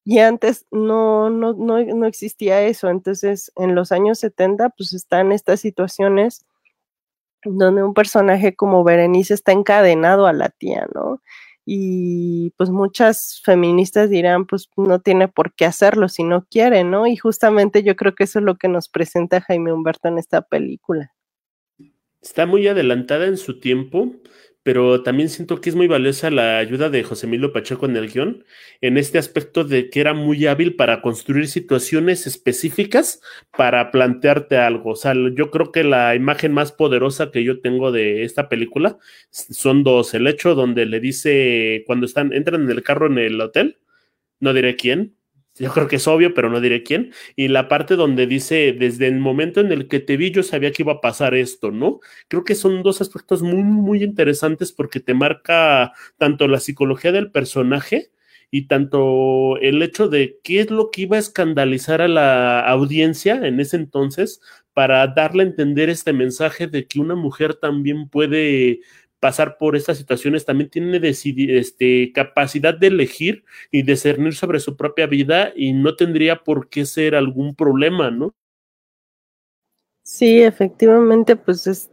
Y 0.05 0.19
antes 0.19 0.67
no, 0.71 1.31
no, 1.31 1.52
no, 1.55 1.81
no 1.83 2.07
existía 2.07 2.62
eso. 2.62 2.88
Entonces, 2.88 3.52
en 3.57 3.75
los 3.75 3.93
años 3.93 4.19
70, 4.19 4.71
pues 4.71 4.93
están 4.95 5.33
estas 5.33 5.61
situaciones 5.61 6.45
donde 7.45 7.83
un 7.83 7.95
personaje 7.95 8.55
como 8.55 8.85
Berenice 8.85 9.35
está 9.35 9.52
encadenado 9.52 10.26
a 10.26 10.33
la 10.33 10.49
tía, 10.49 10.87
¿no? 10.95 11.21
Y 11.64 12.50
pues 12.57 12.71
muchas 12.71 13.40
feministas 13.45 14.11
dirán, 14.11 14.47
pues 14.47 14.69
no 14.76 15.00
tiene 15.00 15.28
por 15.28 15.54
qué 15.54 15.64
hacerlo 15.64 16.09
si 16.09 16.25
no 16.25 16.45
quiere, 16.50 16.85
¿no? 16.85 17.07
Y 17.07 17.16
justamente 17.16 17.83
yo 17.83 17.95
creo 17.95 18.14
que 18.14 18.25
eso 18.25 18.40
es 18.40 18.45
lo 18.45 18.57
que 18.57 18.69
nos 18.69 18.88
presenta 18.88 19.40
Jaime 19.40 19.73
Humberto 19.73 20.09
en 20.09 20.19
esta 20.19 20.42
película. 20.42 21.12
Está 22.21 22.47
muy 22.47 22.66
adelantada 22.69 23.26
en 23.26 23.37
su 23.37 23.59
tiempo, 23.59 24.12
pero 24.62 25.02
también 25.02 25.28
siento 25.28 25.61
que 25.61 25.71
es 25.71 25.76
muy 25.76 25.88
valiosa 25.88 26.31
la 26.31 26.59
ayuda 26.59 26.88
de 26.88 27.02
José 27.02 27.26
Emilio 27.26 27.52
Pacheco 27.52 27.87
en 27.87 27.97
el 27.97 28.09
guion, 28.11 28.45
en 28.81 28.97
este 28.97 29.19
aspecto 29.19 29.64
de 29.64 29.90
que 29.90 30.00
era 30.00 30.14
muy 30.14 30.47
hábil 30.47 30.76
para 30.76 31.02
construir 31.02 31.49
situaciones 31.49 32.26
específicas 32.26 33.21
para 33.57 33.90
plantearte 33.90 34.59
algo. 34.59 34.90
O 34.90 34.97
sea, 34.97 35.14
yo 35.35 35.50
creo 35.50 35.73
que 35.73 35.85
la 35.85 36.14
imagen 36.14 36.52
más 36.52 36.73
poderosa 36.73 37.31
que 37.31 37.42
yo 37.45 37.61
tengo 37.61 37.90
de 37.92 38.25
esta 38.25 38.49
película 38.49 38.99
son 39.31 39.83
dos. 39.85 40.14
El 40.14 40.26
hecho 40.28 40.54
donde 40.54 40.87
le 40.87 41.00
dice, 41.00 41.83
cuando 41.87 42.07
están, 42.07 42.33
entran 42.33 42.62
en 42.62 42.71
el 42.71 42.83
carro 42.83 43.07
en 43.07 43.19
el 43.19 43.40
hotel, 43.40 43.78
no 44.40 44.52
diré 44.54 44.76
quién, 44.76 45.16
yo 45.57 45.71
creo 45.73 45.89
que 45.89 45.97
es 45.97 46.09
obvio, 46.09 46.35
pero 46.35 46.49
no 46.51 46.61
diré 46.61 46.83
quién. 46.83 47.13
Y 47.37 47.49
la 47.49 47.69
parte 47.69 47.97
donde 47.97 48.27
dice, 48.27 48.75
desde 48.79 49.09
el 49.09 49.19
momento 49.19 49.61
en 49.61 49.71
el 49.73 49.89
que 49.89 50.01
te 50.01 50.17
vi, 50.17 50.31
yo 50.31 50.43
sabía 50.43 50.73
que 50.73 50.83
iba 50.83 50.95
a 50.95 51.01
pasar 51.01 51.35
esto, 51.35 51.71
¿no? 51.71 52.01
Creo 52.29 52.45
que 52.45 52.55
son 52.55 52.83
dos 52.83 53.01
aspectos 53.01 53.43
muy, 53.43 53.63
muy 53.63 54.03
interesantes 54.03 54.73
porque 54.73 55.01
te 55.01 55.15
marca 55.15 55.93
tanto 56.17 56.49
la 56.49 56.61
psicología 56.61 57.13
del 57.13 57.31
personaje 57.31 58.11
y 58.51 58.67
tanto 58.67 59.57
el 59.59 59.83
hecho 59.83 60.09
de 60.09 60.39
qué 60.45 60.61
es 60.61 60.71
lo 60.71 60.91
que 60.91 61.03
iba 61.03 61.17
a 61.17 61.21
escandalizar 61.21 62.03
a 62.03 62.09
la 62.09 62.61
audiencia 62.61 63.47
en 63.47 63.61
ese 63.61 63.77
entonces 63.77 64.41
para 64.75 65.07
darle 65.07 65.43
a 65.43 65.47
entender 65.47 65.89
este 65.91 66.13
mensaje 66.13 66.67
de 66.67 66.87
que 66.87 67.01
una 67.01 67.15
mujer 67.15 67.55
también 67.55 68.09
puede 68.09 68.81
pasar 69.23 69.57
por 69.57 69.76
estas 69.76 69.99
situaciones, 69.99 70.45
también 70.45 70.69
tiene 70.69 71.00
este, 71.00 72.11
capacidad 72.12 72.75
de 72.75 72.88
elegir 72.88 73.45
y 73.71 73.85
discernir 73.85 74.35
sobre 74.35 74.59
su 74.59 74.76
propia 74.76 75.07
vida 75.07 75.52
y 75.55 75.73
no 75.75 75.95
tendría 75.95 76.43
por 76.43 76.69
qué 76.69 76.85
ser 76.85 77.14
algún 77.14 77.55
problema, 77.55 78.11
¿no? 78.11 78.35
Sí, 80.02 80.43
efectivamente, 80.43 81.37
pues 81.37 81.69
es 81.69 81.88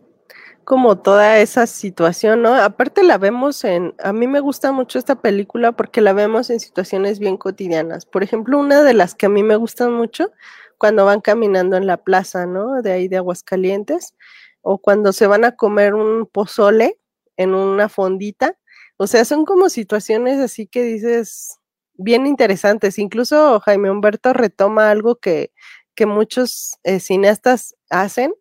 como 0.63 0.97
toda 0.97 1.37
esa 1.37 1.67
situación, 1.67 2.41
¿no? 2.41 2.55
Aparte 2.55 3.03
la 3.03 3.19
vemos 3.19 3.63
en, 3.63 3.93
a 4.03 4.11
mí 4.11 4.25
me 4.25 4.39
gusta 4.39 4.71
mucho 4.71 4.97
esta 4.97 5.21
película 5.21 5.73
porque 5.73 6.01
la 6.01 6.13
vemos 6.13 6.49
en 6.49 6.59
situaciones 6.59 7.19
bien 7.19 7.37
cotidianas. 7.37 8.07
Por 8.07 8.23
ejemplo, 8.23 8.57
una 8.57 8.81
de 8.81 8.95
las 8.95 9.13
que 9.13 9.27
a 9.27 9.29
mí 9.29 9.43
me 9.43 9.55
gustan 9.55 9.93
mucho, 9.93 10.31
cuando 10.79 11.05
van 11.05 11.21
caminando 11.21 11.77
en 11.77 11.85
la 11.85 11.97
plaza, 11.97 12.47
¿no? 12.47 12.81
De 12.81 12.91
ahí 12.91 13.07
de 13.07 13.17
Aguascalientes, 13.17 14.15
o 14.61 14.79
cuando 14.79 15.13
se 15.13 15.27
van 15.27 15.45
a 15.45 15.55
comer 15.55 15.93
un 15.93 16.25
pozole 16.25 16.98
en 17.39 17.55
una 17.55 17.87
fondita. 17.89 18.59
O 18.97 19.07
sea, 19.07 19.23
son 19.23 19.45
como 19.45 19.69
situaciones 19.69 20.39
así 20.39 20.67
que 20.67 20.83
dices 20.83 21.57
bien 21.95 22.27
interesantes. 22.27 22.99
Incluso 22.99 23.61
Jaime 23.61 23.89
Humberto 23.89 24.33
retoma 24.33 24.91
algo 24.91 25.15
que, 25.15 25.53
que 25.95 26.05
muchos 26.05 26.75
eh, 26.83 26.99
cineastas 26.99 27.75
hacen 27.89 28.33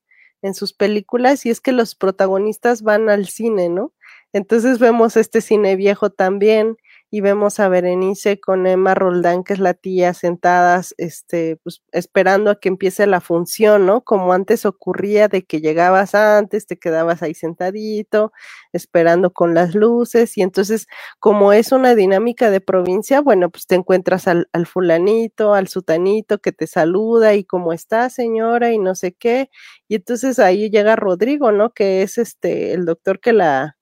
en 0.42 0.54
sus 0.54 0.72
películas 0.72 1.46
y 1.46 1.50
es 1.50 1.60
que 1.60 1.72
los 1.72 1.94
protagonistas 1.94 2.82
van 2.82 3.08
al 3.08 3.28
cine, 3.28 3.68
¿no? 3.68 3.94
Entonces 4.32 4.80
vemos 4.80 5.16
este 5.16 5.40
cine 5.40 5.76
viejo 5.76 6.10
también 6.10 6.76
y 7.10 7.20
vemos 7.22 7.60
a 7.60 7.68
Berenice 7.68 8.38
con 8.40 8.66
Emma 8.66 8.94
Roldán, 8.94 9.44
que 9.44 9.54
es 9.54 9.58
la 9.60 9.74
tía, 9.74 10.12
sentadas, 10.14 10.94
este, 10.98 11.56
pues 11.62 11.82
esperando 11.92 12.50
a 12.50 12.60
que 12.60 12.68
empiece 12.68 13.06
la 13.06 13.20
función, 13.20 13.86
¿no? 13.86 14.02
Como 14.02 14.32
antes 14.34 14.66
ocurría 14.66 15.28
de 15.28 15.44
que 15.44 15.60
llegabas 15.60 16.14
antes, 16.14 16.66
te 16.66 16.78
quedabas 16.78 17.22
ahí 17.22 17.34
sentadito, 17.34 18.32
esperando 18.72 19.32
con 19.32 19.54
las 19.54 19.74
luces, 19.74 20.36
y 20.36 20.42
entonces, 20.42 20.86
como 21.18 21.52
es 21.54 21.72
una 21.72 21.94
dinámica 21.94 22.50
de 22.50 22.60
provincia, 22.60 23.20
bueno, 23.22 23.50
pues 23.50 23.66
te 23.66 23.74
encuentras 23.76 24.28
al, 24.28 24.48
al 24.52 24.66
fulanito, 24.66 25.54
al 25.54 25.68
sutanito 25.68 26.38
que 26.38 26.52
te 26.52 26.66
saluda 26.66 27.34
y 27.34 27.44
cómo 27.44 27.72
está, 27.72 28.10
señora, 28.10 28.72
y 28.72 28.78
no 28.78 28.94
sé 28.94 29.14
qué, 29.14 29.50
y 29.88 29.94
entonces 29.96 30.38
ahí 30.38 30.68
llega 30.70 30.96
Rodrigo, 30.96 31.52
¿no? 31.52 31.70
Que 31.72 32.02
es 32.02 32.18
este, 32.18 32.74
el 32.74 32.84
doctor 32.84 33.20
que 33.20 33.32
la, 33.32 33.77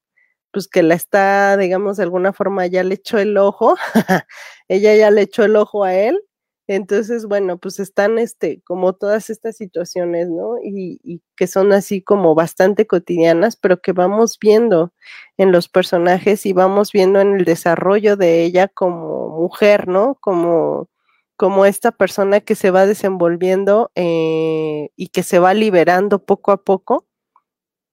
pues 0.56 0.68
que 0.68 0.82
la 0.82 0.94
está, 0.94 1.58
digamos, 1.58 1.98
de 1.98 2.04
alguna 2.04 2.32
forma 2.32 2.66
ya 2.66 2.82
le 2.82 2.94
echó 2.94 3.18
el 3.18 3.36
ojo, 3.36 3.76
ella 4.68 4.94
ya 4.96 5.10
le 5.10 5.20
echó 5.20 5.44
el 5.44 5.54
ojo 5.54 5.84
a 5.84 5.94
él, 5.94 6.18
entonces, 6.66 7.26
bueno, 7.26 7.58
pues 7.58 7.78
están, 7.78 8.18
este, 8.18 8.62
como 8.62 8.94
todas 8.94 9.28
estas 9.28 9.54
situaciones, 9.58 10.30
¿no? 10.30 10.54
Y, 10.62 10.98
y, 11.04 11.20
que 11.36 11.46
son 11.46 11.74
así 11.74 12.00
como 12.02 12.34
bastante 12.34 12.86
cotidianas, 12.86 13.56
pero 13.56 13.82
que 13.82 13.92
vamos 13.92 14.38
viendo 14.40 14.94
en 15.36 15.52
los 15.52 15.68
personajes 15.68 16.46
y 16.46 16.54
vamos 16.54 16.90
viendo 16.90 17.20
en 17.20 17.34
el 17.34 17.44
desarrollo 17.44 18.16
de 18.16 18.42
ella 18.42 18.66
como 18.68 19.28
mujer, 19.28 19.88
¿no? 19.88 20.16
Como, 20.22 20.88
como 21.36 21.66
esta 21.66 21.92
persona 21.92 22.40
que 22.40 22.54
se 22.54 22.70
va 22.70 22.86
desenvolviendo 22.86 23.92
eh, 23.94 24.88
y 24.96 25.08
que 25.08 25.22
se 25.22 25.38
va 25.38 25.52
liberando 25.52 26.24
poco 26.24 26.50
a 26.52 26.64
poco 26.64 27.06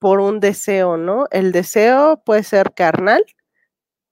por 0.04 0.20
un 0.20 0.38
deseo, 0.38 0.98
¿no? 0.98 1.28
El 1.30 1.50
deseo 1.50 2.22
puede 2.26 2.42
ser 2.42 2.74
carnal, 2.74 3.24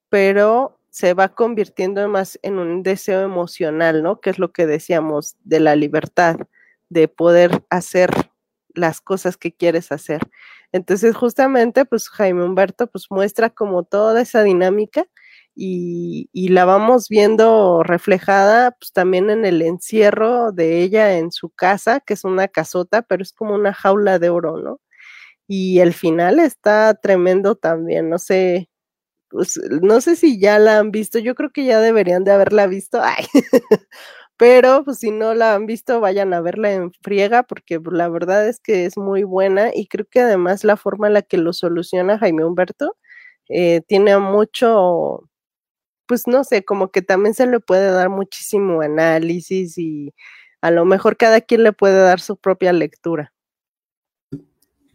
pero 0.09 0.81
se 0.89 1.13
va 1.13 1.29
convirtiendo 1.35 2.09
más 2.09 2.39
en 2.43 2.59
un 2.59 2.83
deseo 2.83 3.21
emocional, 3.21 4.03
¿no? 4.03 4.19
Que 4.19 4.31
es 4.31 4.39
lo 4.39 4.53
que 4.53 4.67
decíamos 4.67 5.37
de 5.45 5.61
la 5.61 5.77
libertad, 5.77 6.39
de 6.89 7.09
poder 7.09 7.63
hacer 7.69 8.09
las 8.75 9.03
cosas 9.03 9.37
que 9.37 9.53
quieres 9.55 9.93
hacer. 9.93 10.23
Entonces, 10.73 11.15
justamente, 11.15 11.85
pues 11.85 12.09
Jaime 12.09 12.43
Humberto, 12.43 12.87
pues 12.87 13.09
muestra 13.11 13.51
como 13.51 13.83
toda 13.85 14.23
esa 14.23 14.43
dinámica 14.43 15.05
y, 15.55 16.31
la 16.49 16.65
vamos 16.65 17.11
viendo 17.11 17.83
reflejada, 17.83 18.71
pues 18.71 18.93
también 18.95 19.29
en 19.29 19.45
el 19.45 19.61
encierro 19.61 20.53
de 20.53 20.81
ella 20.83 21.19
en 21.19 21.33
su 21.33 21.51
casa, 21.51 22.01
que 22.01 22.15
es 22.15 22.25
una 22.25 22.49
casota, 22.49 23.03
pero 23.03 23.23
es 23.23 23.35
como 23.35 23.55
una 23.55 23.75
jaula 23.75 24.19
de 24.19 24.31
oro, 24.31 24.57
¿no? 24.57 24.81
Y 25.55 25.81
el 25.81 25.93
final 25.93 26.41
está 26.41 26.95
tremendo 26.95 27.57
también, 27.57 28.09
no 28.09 28.19
sé, 28.19 28.71
pues, 29.31 29.61
no 29.83 30.01
sé 30.01 30.17
si 30.17 30.41
ya 30.41 30.59
la 30.59 30.79
han 30.79 30.93
visto, 30.93 31.19
yo 31.19 31.35
creo 31.35 31.51
que 31.53 31.67
ya 31.67 31.81
deberían 31.81 32.25
de 32.25 32.33
haberla 32.33 32.67
visto, 32.67 33.01
ay, 33.05 33.27
pero 34.39 34.85
pues 34.85 34.99
si 35.01 35.11
no 35.11 35.35
la 35.35 35.55
han 35.55 35.67
visto, 35.67 36.01
vayan 36.01 36.35
a 36.35 36.41
verla 36.41 36.73
en 36.73 36.93
friega, 37.03 37.43
porque 37.45 37.81
pues, 37.81 37.97
la 37.97 38.09
verdad 38.09 38.49
es 38.49 38.61
que 38.61 38.87
es 38.87 38.97
muy 38.99 39.25
buena 39.25 39.71
y 39.75 39.89
creo 39.89 40.07
que 40.11 40.21
además 40.21 40.65
la 40.65 40.77
forma 40.79 41.09
en 41.09 41.15
la 41.15 41.23
que 41.23 41.37
lo 41.39 41.53
soluciona 41.53 42.19
Jaime 42.19 42.45
Humberto 42.47 42.97
eh, 43.51 43.83
tiene 43.89 44.19
mucho, 44.19 45.29
pues 46.07 46.27
no 46.29 46.45
sé, 46.45 46.65
como 46.65 46.91
que 46.91 47.03
también 47.03 47.35
se 47.35 47.47
le 47.47 47.61
puede 47.61 47.91
dar 47.93 48.11
muchísimo 48.11 48.83
análisis 48.83 49.79
y 49.79 50.15
a 50.63 50.71
lo 50.73 50.87
mejor 50.87 51.17
cada 51.19 51.41
quien 51.43 51.65
le 51.65 51.73
puede 51.75 52.03
dar 52.03 52.21
su 52.21 52.37
propia 52.39 52.73
lectura 52.73 53.33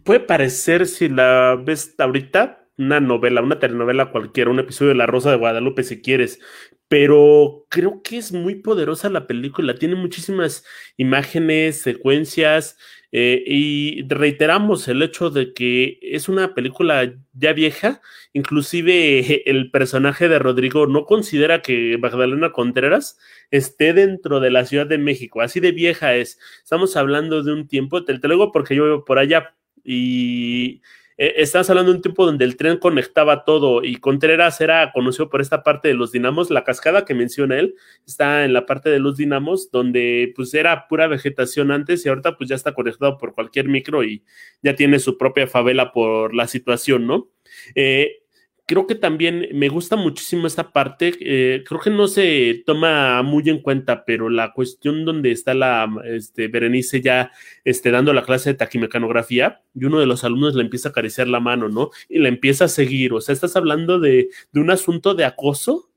puede 0.07 0.21
parecer, 0.21 0.87
si 0.87 1.09
la 1.09 1.61
ves 1.61 1.93
ahorita, 1.97 2.65
una 2.77 3.01
novela, 3.01 3.41
una 3.41 3.59
telenovela 3.59 4.09
cualquiera, 4.09 4.49
un 4.49 4.59
episodio 4.59 4.89
de 4.89 4.95
La 4.95 5.05
Rosa 5.05 5.31
de 5.31 5.35
Guadalupe 5.35 5.83
si 5.83 6.01
quieres, 6.01 6.39
pero 6.87 7.65
creo 7.67 8.01
que 8.01 8.17
es 8.17 8.31
muy 8.31 8.55
poderosa 8.55 9.09
la 9.09 9.27
película, 9.27 9.75
tiene 9.75 9.95
muchísimas 9.95 10.63
imágenes, 10.95 11.81
secuencias, 11.81 12.77
eh, 13.11 13.43
y 13.45 14.07
reiteramos 14.07 14.87
el 14.87 15.01
hecho 15.01 15.29
de 15.29 15.53
que 15.53 15.99
es 16.01 16.29
una 16.29 16.53
película 16.53 17.13
ya 17.33 17.51
vieja, 17.51 18.01
inclusive 18.31 19.43
el 19.49 19.71
personaje 19.71 20.29
de 20.29 20.39
Rodrigo 20.39 20.87
no 20.87 21.03
considera 21.03 21.61
que 21.61 21.97
Magdalena 21.99 22.53
Contreras 22.53 23.19
esté 23.51 23.91
dentro 23.91 24.39
de 24.39 24.51
la 24.51 24.65
Ciudad 24.65 24.87
de 24.87 24.99
México, 24.99 25.41
así 25.41 25.59
de 25.59 25.73
vieja 25.73 26.15
es, 26.15 26.39
estamos 26.63 26.95
hablando 26.95 27.43
de 27.43 27.51
un 27.51 27.67
tiempo, 27.67 28.05
te, 28.05 28.17
te 28.17 28.27
lo 28.29 28.35
digo 28.35 28.51
porque 28.53 28.73
yo 28.73 28.85
vivo 28.85 29.03
por 29.03 29.19
allá, 29.19 29.53
y 29.87 30.81
eh, 31.17 31.35
estamos 31.37 31.69
hablando 31.69 31.91
de 31.91 31.95
un 31.95 32.01
tiempo 32.01 32.25
donde 32.25 32.43
el 32.43 32.57
tren 32.57 32.77
conectaba 32.77 33.45
todo 33.45 33.83
y 33.83 33.95
Contreras 33.95 34.59
era 34.59 34.91
conocido 34.91 35.29
por 35.29 35.39
esta 35.39 35.63
parte 35.63 35.87
de 35.87 35.93
los 35.93 36.11
dinamos, 36.11 36.51
la 36.51 36.65
cascada 36.65 37.05
que 37.05 37.15
menciona 37.15 37.57
él 37.57 37.73
está 38.05 38.43
en 38.43 38.51
la 38.51 38.65
parte 38.65 38.89
de 38.89 38.99
los 38.99 39.15
dinamos 39.15 39.71
donde 39.71 40.33
pues 40.35 40.53
era 40.53 40.87
pura 40.89 41.07
vegetación 41.07 41.71
antes 41.71 42.05
y 42.05 42.09
ahorita 42.09 42.35
pues 42.37 42.49
ya 42.49 42.55
está 42.55 42.73
conectado 42.73 43.17
por 43.17 43.33
cualquier 43.33 43.69
micro 43.69 44.03
y 44.03 44.25
ya 44.61 44.75
tiene 44.75 44.99
su 44.99 45.17
propia 45.17 45.47
favela 45.47 45.93
por 45.93 46.35
la 46.35 46.47
situación, 46.47 47.07
¿no? 47.07 47.29
Eh, 47.73 48.23
creo 48.67 48.85
que 48.85 48.95
también 48.95 49.47
me 49.53 49.69
gusta 49.69 49.95
muchísimo 49.95 50.45
esta 50.45 50.71
parte. 50.71 51.13
Eh, 51.21 51.63
creo 51.65 51.79
que 51.79 51.89
no 51.89 52.07
se 52.07 52.63
toma 52.65 53.23
muy 53.23 53.49
en 53.49 53.61
cuenta, 53.61 54.03
pero 54.05 54.29
la 54.29 54.51
cuestión 54.51 55.05
donde 55.05 55.31
está 55.31 55.53
la 55.53 55.89
este, 56.05 56.49
Berenice 56.49 57.01
ya 57.01 57.31
este, 57.63 57.91
dando 57.91 58.13
la 58.13 58.23
clase 58.23 58.51
de 58.51 58.57
taquimecanografía 58.57 59.61
y 59.73 59.85
uno 59.85 59.99
de 59.99 60.05
los 60.05 60.25
alumnos 60.25 60.53
le 60.53 60.63
empieza 60.63 60.89
a 60.89 60.91
acariciar 60.91 61.29
la 61.29 61.39
mano, 61.39 61.69
¿no? 61.69 61.91
Y 62.09 62.19
le 62.19 62.27
empieza 62.27 62.65
a 62.65 62.67
seguir. 62.67 63.13
O 63.13 63.21
sea, 63.21 63.33
estás 63.33 63.55
hablando 63.55 63.99
de, 63.99 64.29
de 64.51 64.59
un 64.59 64.69
asunto 64.69 65.15
de 65.15 65.25
acoso. 65.25 65.89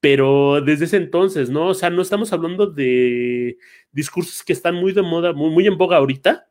Pero 0.00 0.60
desde 0.60 0.84
ese 0.84 0.98
entonces, 0.98 1.50
¿no? 1.50 1.68
O 1.68 1.74
sea, 1.74 1.90
no 1.90 2.02
estamos 2.02 2.32
hablando 2.32 2.66
de 2.66 3.56
discursos 3.92 4.44
que 4.44 4.52
están 4.52 4.74
muy 4.76 4.92
de 4.92 5.02
moda, 5.02 5.32
muy, 5.32 5.50
muy 5.50 5.66
en 5.66 5.78
boga 5.78 5.96
ahorita, 5.96 6.46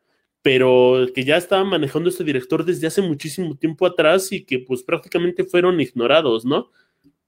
pero 0.45 1.07
que 1.15 1.23
ya 1.23 1.37
estaba 1.37 1.63
manejando 1.63 2.07
este 2.07 2.23
director 2.23 2.63
desde 2.63 2.85
hace 2.85 3.01
muchísimo 3.01 3.57
tiempo 3.57 3.83
atrás 3.83 4.31
y 4.31 4.45
que 4.45 4.59
pues 4.59 4.83
prácticamente 4.83 5.43
fueron 5.43 5.81
ignorados, 5.81 6.45
¿no? 6.45 6.69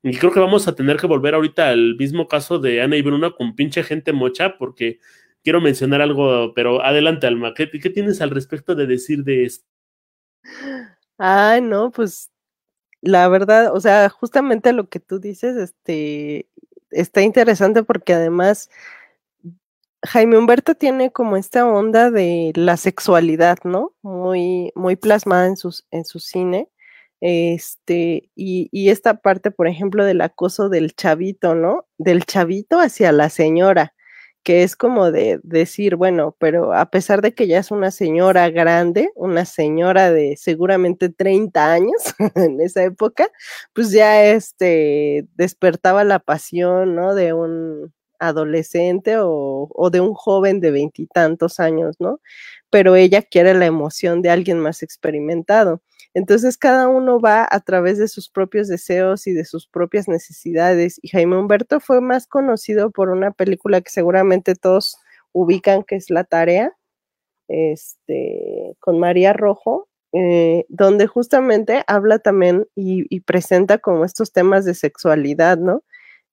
Y 0.03 0.15
creo 0.15 0.31
que 0.31 0.39
vamos 0.39 0.67
a 0.67 0.75
tener 0.75 0.97
que 0.97 1.07
volver 1.07 1.33
ahorita 1.33 1.69
al 1.69 1.95
mismo 1.95 2.27
caso 2.27 2.59
de 2.59 2.79
Ana 2.79 2.95
y 2.95 3.01
Bruna 3.01 3.31
con 3.31 3.55
pinche 3.55 3.81
gente 3.81 4.13
mocha, 4.13 4.59
porque 4.59 4.99
quiero 5.43 5.59
mencionar 5.59 5.99
algo, 5.99 6.53
pero 6.53 6.85
adelante, 6.85 7.25
Alma, 7.25 7.55
¿qué, 7.55 7.67
qué 7.71 7.89
tienes 7.89 8.21
al 8.21 8.29
respecto 8.29 8.75
de 8.75 8.85
decir 8.85 9.23
de 9.23 9.45
esto? 9.45 9.65
Ay, 11.17 11.61
no, 11.61 11.89
pues 11.89 12.29
la 13.01 13.27
verdad, 13.29 13.75
o 13.75 13.79
sea, 13.79 14.09
justamente 14.09 14.73
lo 14.73 14.89
que 14.89 14.99
tú 14.99 15.17
dices, 15.17 15.57
este, 15.57 16.47
está 16.91 17.23
interesante 17.23 17.81
porque 17.81 18.13
además 18.13 18.69
Jaime 20.07 20.37
Humberto 20.37 20.75
tiene 20.75 21.11
como 21.11 21.35
esta 21.37 21.67
onda 21.67 22.11
de 22.11 22.53
la 22.55 22.77
sexualidad, 22.77 23.57
¿no? 23.65 23.93
Muy, 24.01 24.71
muy 24.75 24.95
plasmada 24.95 25.47
en, 25.47 25.57
sus, 25.57 25.85
en 25.91 26.05
su 26.05 26.19
cine. 26.19 26.69
Este, 27.19 28.29
y, 28.35 28.69
y, 28.71 28.89
esta 28.89 29.15
parte, 29.21 29.51
por 29.51 29.67
ejemplo, 29.67 30.05
del 30.05 30.21
acoso 30.21 30.69
del 30.69 30.95
chavito, 30.95 31.55
¿no? 31.55 31.87
Del 31.97 32.25
chavito 32.25 32.79
hacia 32.79 33.11
la 33.11 33.29
señora, 33.29 33.93
que 34.43 34.63
es 34.63 34.77
como 34.77 35.11
de 35.11 35.39
decir, 35.43 35.97
bueno, 35.97 36.37
pero 36.39 36.73
a 36.73 36.89
pesar 36.89 37.21
de 37.21 37.33
que 37.33 37.47
ya 37.47 37.59
es 37.59 37.71
una 37.71 37.91
señora 37.91 38.49
grande, 38.49 39.09
una 39.15 39.45
señora 39.45 40.11
de 40.11 40.37
seguramente 40.37 41.09
30 41.09 41.73
años 41.73 42.15
en 42.35 42.61
esa 42.61 42.83
época, 42.83 43.29
pues 43.73 43.91
ya 43.91 44.23
este 44.25 45.27
despertaba 45.35 46.03
la 46.05 46.19
pasión, 46.19 46.95
¿no? 46.95 47.13
De 47.13 47.33
un 47.33 47.93
adolescente 48.19 49.15
o, 49.19 49.89
de 49.91 50.01
un 50.01 50.13
joven 50.13 50.59
de 50.59 50.71
veintitantos 50.71 51.59
años, 51.59 51.95
¿no? 51.99 52.19
Pero 52.69 52.95
ella 52.95 53.21
quiere 53.21 53.53
la 53.53 53.65
emoción 53.65 54.21
de 54.21 54.29
alguien 54.29 54.59
más 54.59 54.83
experimentado. 54.83 55.81
Entonces 56.13 56.57
cada 56.57 56.87
uno 56.87 57.19
va 57.19 57.47
a 57.49 57.59
través 57.59 57.97
de 57.97 58.07
sus 58.07 58.29
propios 58.29 58.67
deseos 58.67 59.27
y 59.27 59.33
de 59.33 59.45
sus 59.45 59.67
propias 59.67 60.07
necesidades. 60.07 60.99
Y 61.01 61.09
Jaime 61.09 61.37
Humberto 61.37 61.79
fue 61.79 62.01
más 62.01 62.27
conocido 62.27 62.91
por 62.91 63.09
una 63.09 63.31
película 63.31 63.81
que 63.81 63.91
seguramente 63.91 64.55
todos 64.55 64.97
ubican, 65.31 65.83
que 65.83 65.95
es 65.95 66.09
La 66.09 66.23
Tarea, 66.23 66.73
este, 67.47 68.75
con 68.79 68.99
María 68.99 69.33
Rojo, 69.33 69.89
eh, 70.13 70.65
donde 70.69 71.07
justamente 71.07 71.83
habla 71.87 72.19
también 72.19 72.67
y 72.75 73.19
presenta 73.21 73.77
como 73.77 74.03
estos 74.05 74.31
temas 74.31 74.65
de 74.65 74.73
sexualidad, 74.73 75.57
¿no? 75.57 75.83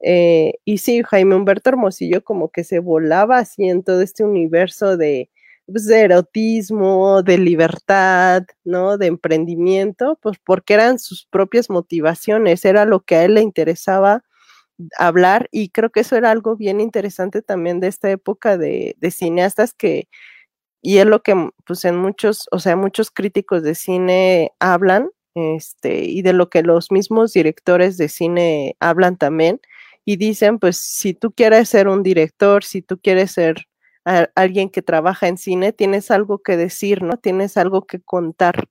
Eh, 0.01 0.55
y 0.65 0.79
sí, 0.79 1.03
Jaime 1.05 1.37
Humberto 1.37 1.71
Hermosillo 1.71 2.23
como 2.25 2.51
que 2.51 2.65
se 2.65 2.79
volaba 2.81 3.39
así 3.39 3.65
en 3.69 3.83
todo 3.83 4.03
este 4.03 4.25
universo 4.25 4.97
de, 4.97 5.31
pues, 5.67 5.87
de 5.87 6.01
erotismo, 6.03 7.23
de 7.23 7.39
libertad, 7.39 8.45
¿no? 8.65 8.99
De 8.99 9.07
emprendimiento, 9.07 10.19
pues 10.23 10.39
porque 10.45 10.75
eran 10.75 10.99
sus 10.99 11.27
propias 11.27 11.71
motivaciones, 11.71 12.65
era 12.65 12.85
lo 12.85 13.01
que 13.01 13.17
a 13.17 13.25
él 13.25 13.35
le 13.35 13.43
interesaba 13.43 14.25
hablar 14.99 15.49
y 15.53 15.71
creo 15.71 15.91
que 15.91 16.01
eso 16.01 16.17
era 16.17 16.31
algo 16.33 16.57
bien 16.57 16.81
interesante 16.81 17.43
también 17.43 17.81
de 17.81 17.89
esta 17.89 18.11
época 18.11 18.59
de, 18.59 18.97
de 19.01 19.11
cineastas 19.13 19.75
que, 19.75 20.09
y 20.83 20.99
es 20.99 21.07
lo 21.07 21.23
que 21.23 21.51
pues 21.67 21.85
en 21.87 21.97
muchos, 21.99 22.47
o 22.53 22.59
sea, 22.61 22.77
muchos 22.77 23.11
críticos 23.11 23.63
de 23.63 23.75
cine 23.75 24.53
hablan, 24.61 25.11
este, 25.35 26.05
y 26.05 26.23
de 26.23 26.33
lo 26.35 26.51
que 26.51 26.63
los 26.63 26.93
mismos 26.93 27.33
directores 27.33 27.97
de 27.99 28.09
cine 28.09 28.77
hablan 28.81 29.17
también, 29.19 29.61
y 30.05 30.17
dicen, 30.17 30.59
pues 30.59 30.79
si 30.79 31.15
tú 31.15 31.33
quieres 31.33 31.69
ser 31.71 31.89
un 31.89 32.03
director, 32.03 32.65
si 32.65 32.83
tú 32.83 32.99
quieres 32.99 33.33
ser 33.33 33.67
alguien 34.35 34.69
que 34.71 34.83
trabaja 34.83 35.29
en 35.29 35.39
cine, 35.39 35.73
tienes 35.73 36.11
algo 36.11 36.39
que 36.43 36.57
decir, 36.59 37.03
¿no? 37.03 37.17
Tienes 37.17 37.57
algo 37.57 37.87
que 37.87 38.01
contar. 38.01 38.65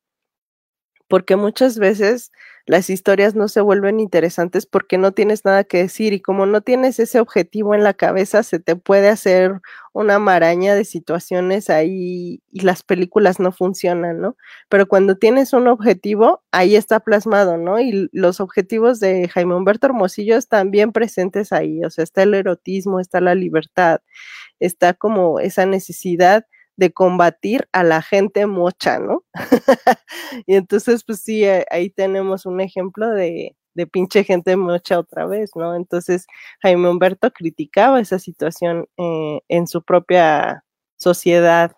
Porque 1.07 1.35
muchas 1.35 1.77
veces 1.77 2.31
las 2.65 2.89
historias 2.89 3.35
no 3.35 3.49
se 3.49 3.59
vuelven 3.59 3.99
interesantes 3.99 4.65
porque 4.65 4.97
no 4.97 5.11
tienes 5.11 5.43
nada 5.43 5.65
que 5.65 5.79
decir 5.79 6.13
y 6.13 6.21
como 6.21 6.45
no 6.45 6.61
tienes 6.61 6.97
ese 6.99 7.19
objetivo 7.19 7.75
en 7.75 7.83
la 7.83 7.93
cabeza, 7.93 8.41
se 8.41 8.59
te 8.59 8.77
puede 8.77 9.09
hacer 9.09 9.59
una 9.91 10.17
maraña 10.17 10.73
de 10.73 10.85
situaciones 10.85 11.69
ahí 11.69 12.41
y 12.51 12.61
las 12.61 12.81
películas 12.83 13.39
no 13.41 13.51
funcionan, 13.51 14.21
¿no? 14.21 14.37
Pero 14.69 14.87
cuando 14.87 15.17
tienes 15.17 15.51
un 15.51 15.67
objetivo, 15.67 16.41
ahí 16.51 16.75
está 16.77 17.01
plasmado, 17.01 17.57
¿no? 17.57 17.79
Y 17.81 18.09
los 18.13 18.39
objetivos 18.39 18.99
de 19.01 19.27
Jaime 19.27 19.55
Humberto 19.55 19.87
Hermosillo 19.87 20.37
están 20.37 20.71
bien 20.71 20.93
presentes 20.93 21.51
ahí, 21.51 21.83
o 21.83 21.89
sea, 21.89 22.03
está 22.05 22.23
el 22.23 22.33
erotismo, 22.33 22.99
está 23.01 23.19
la 23.19 23.35
libertad, 23.35 23.99
está 24.59 24.93
como 24.93 25.39
esa 25.41 25.65
necesidad 25.65 26.45
de 26.77 26.91
combatir 26.93 27.67
a 27.71 27.83
la 27.83 28.01
gente 28.01 28.45
mocha, 28.47 28.99
¿no? 28.99 29.23
y 30.47 30.55
entonces, 30.55 31.03
pues 31.05 31.21
sí, 31.21 31.43
eh, 31.45 31.65
ahí 31.71 31.89
tenemos 31.89 32.45
un 32.45 32.61
ejemplo 32.61 33.09
de, 33.09 33.55
de 33.75 33.87
pinche 33.87 34.23
gente 34.23 34.55
mocha 34.57 34.99
otra 34.99 35.25
vez, 35.25 35.51
¿no? 35.55 35.75
Entonces, 35.75 36.25
Jaime 36.61 36.89
Humberto 36.89 37.31
criticaba 37.31 37.99
esa 37.99 38.19
situación 38.19 38.87
eh, 38.97 39.41
en 39.49 39.67
su 39.67 39.83
propia 39.83 40.63
sociedad 40.97 41.73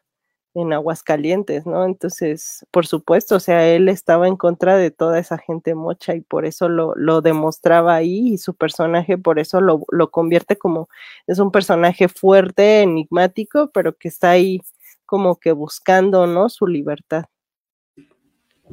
en 0.56 0.72
Aguascalientes, 0.74 1.66
¿no? 1.66 1.86
Entonces, 1.86 2.66
por 2.72 2.88
supuesto, 2.88 3.36
o 3.36 3.40
sea, 3.42 3.68
él 3.68 3.90
estaba 3.90 4.28
en 4.28 4.38
contra 4.38 4.78
de 4.78 4.90
toda 4.90 5.20
esa 5.20 5.38
gente 5.38 5.76
mocha 5.76 6.16
y 6.16 6.22
por 6.22 6.46
eso 6.46 6.70
lo, 6.70 6.94
lo 6.96 7.22
demostraba 7.22 7.96
ahí 7.96 8.34
y 8.34 8.38
su 8.38 8.56
personaje 8.56 9.18
por 9.18 9.38
eso 9.40 9.60
lo, 9.62 9.84
lo 9.92 10.12
convierte 10.12 10.58
como, 10.58 10.88
es 11.28 11.40
un 11.40 11.52
personaje 11.52 12.08
fuerte, 12.08 12.82
enigmático, 12.84 13.70
pero 13.74 13.98
que 13.98 14.08
está 14.08 14.30
ahí 14.32 14.62
como 15.06 15.38
que 15.38 15.52
buscando, 15.52 16.28
¿no? 16.28 16.50
Su 16.50 16.68
libertad. 16.68 17.26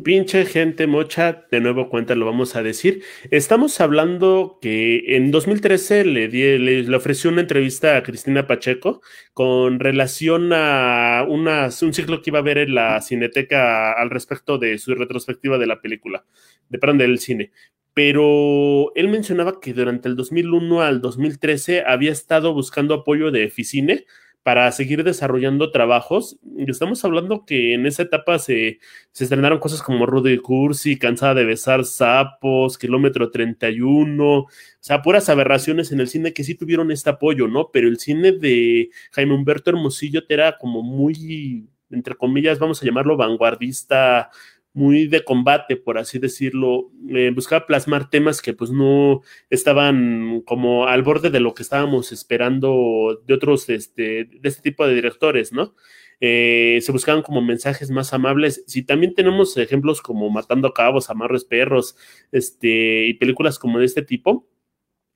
Pinche 0.02 0.46
gente 0.46 0.86
mocha, 0.86 1.46
de 1.50 1.60
nuevo 1.60 1.90
cuenta 1.90 2.14
lo 2.14 2.24
vamos 2.24 2.56
a 2.56 2.62
decir. 2.62 3.02
Estamos 3.30 3.78
hablando 3.78 4.58
que 4.62 5.16
en 5.16 5.30
2013 5.30 6.06
le, 6.06 6.28
le, 6.28 6.96
ofreció 6.96 7.28
una 7.28 7.42
entrevista 7.42 7.98
a 7.98 8.02
Cristina 8.02 8.46
Pacheco 8.46 9.02
con 9.34 9.80
relación 9.80 10.50
a 10.54 11.26
un 11.28 11.92
ciclo 11.92 12.22
que 12.22 12.30
iba 12.30 12.38
a 12.38 12.42
ver 12.42 12.56
en 12.56 12.74
la 12.74 13.02
Cineteca 13.02 13.92
al 13.92 14.08
respecto 14.08 14.56
de 14.56 14.78
su 14.78 14.94
retrospectiva 14.94 15.58
de 15.58 15.66
la 15.66 15.82
película, 15.82 16.24
de 16.70 16.78
perdón, 16.78 16.96
del 16.96 17.18
cine. 17.18 17.52
Pero 17.92 18.94
él 18.94 19.08
mencionaba 19.08 19.60
que 19.60 19.74
durante 19.74 20.08
el 20.08 20.16
2001 20.16 20.80
al 20.80 21.02
2013 21.02 21.84
había 21.86 22.12
estado 22.12 22.54
buscando 22.54 22.94
apoyo 22.94 23.30
de 23.30 23.44
Eficine 23.44 24.06
para 24.42 24.70
seguir 24.72 25.04
desarrollando 25.04 25.70
trabajos. 25.70 26.38
Estamos 26.58 27.04
hablando 27.04 27.44
que 27.44 27.74
en 27.74 27.86
esa 27.86 28.02
etapa 28.02 28.38
se, 28.38 28.80
se 29.12 29.24
estrenaron 29.24 29.60
cosas 29.60 29.82
como 29.82 30.06
Rudy 30.06 30.38
Cursi, 30.38 30.98
Cansada 30.98 31.34
de 31.34 31.44
besar 31.44 31.84
sapos, 31.84 32.76
Kilómetro 32.78 33.30
31, 33.30 34.38
o 34.38 34.48
sea, 34.80 35.02
puras 35.02 35.28
aberraciones 35.28 35.92
en 35.92 36.00
el 36.00 36.08
cine 36.08 36.32
que 36.32 36.44
sí 36.44 36.54
tuvieron 36.54 36.90
este 36.90 37.10
apoyo, 37.10 37.46
¿no? 37.46 37.70
Pero 37.72 37.88
el 37.88 37.98
cine 37.98 38.32
de 38.32 38.90
Jaime 39.12 39.34
Humberto 39.34 39.70
Hermosillo 39.70 40.22
era 40.28 40.58
como 40.58 40.82
muy, 40.82 41.68
entre 41.90 42.16
comillas, 42.16 42.58
vamos 42.58 42.82
a 42.82 42.86
llamarlo 42.86 43.16
vanguardista, 43.16 44.30
muy 44.74 45.06
de 45.06 45.24
combate, 45.24 45.76
por 45.76 45.98
así 45.98 46.18
decirlo, 46.18 46.90
eh, 47.10 47.30
buscaba 47.34 47.66
plasmar 47.66 48.08
temas 48.10 48.40
que 48.40 48.54
pues 48.54 48.70
no 48.70 49.22
estaban 49.50 50.42
como 50.46 50.86
al 50.86 51.02
borde 51.02 51.30
de 51.30 51.40
lo 51.40 51.54
que 51.54 51.62
estábamos 51.62 52.12
esperando 52.12 53.22
de 53.26 53.34
otros, 53.34 53.68
este, 53.68 54.24
de 54.24 54.48
este 54.48 54.62
tipo 54.62 54.86
de 54.86 54.94
directores, 54.94 55.52
¿no? 55.52 55.74
Eh, 56.20 56.78
se 56.82 56.92
buscaban 56.92 57.22
como 57.22 57.42
mensajes 57.42 57.90
más 57.90 58.12
amables. 58.12 58.64
Si 58.66 58.82
también 58.84 59.14
tenemos 59.14 59.56
ejemplos 59.56 60.00
como 60.00 60.30
Matando 60.30 60.72
Cabos, 60.72 61.10
Amarres 61.10 61.44
Perros, 61.44 61.96
este, 62.30 63.06
y 63.06 63.14
películas 63.14 63.58
como 63.58 63.78
de 63.80 63.86
este 63.86 64.02
tipo, 64.02 64.48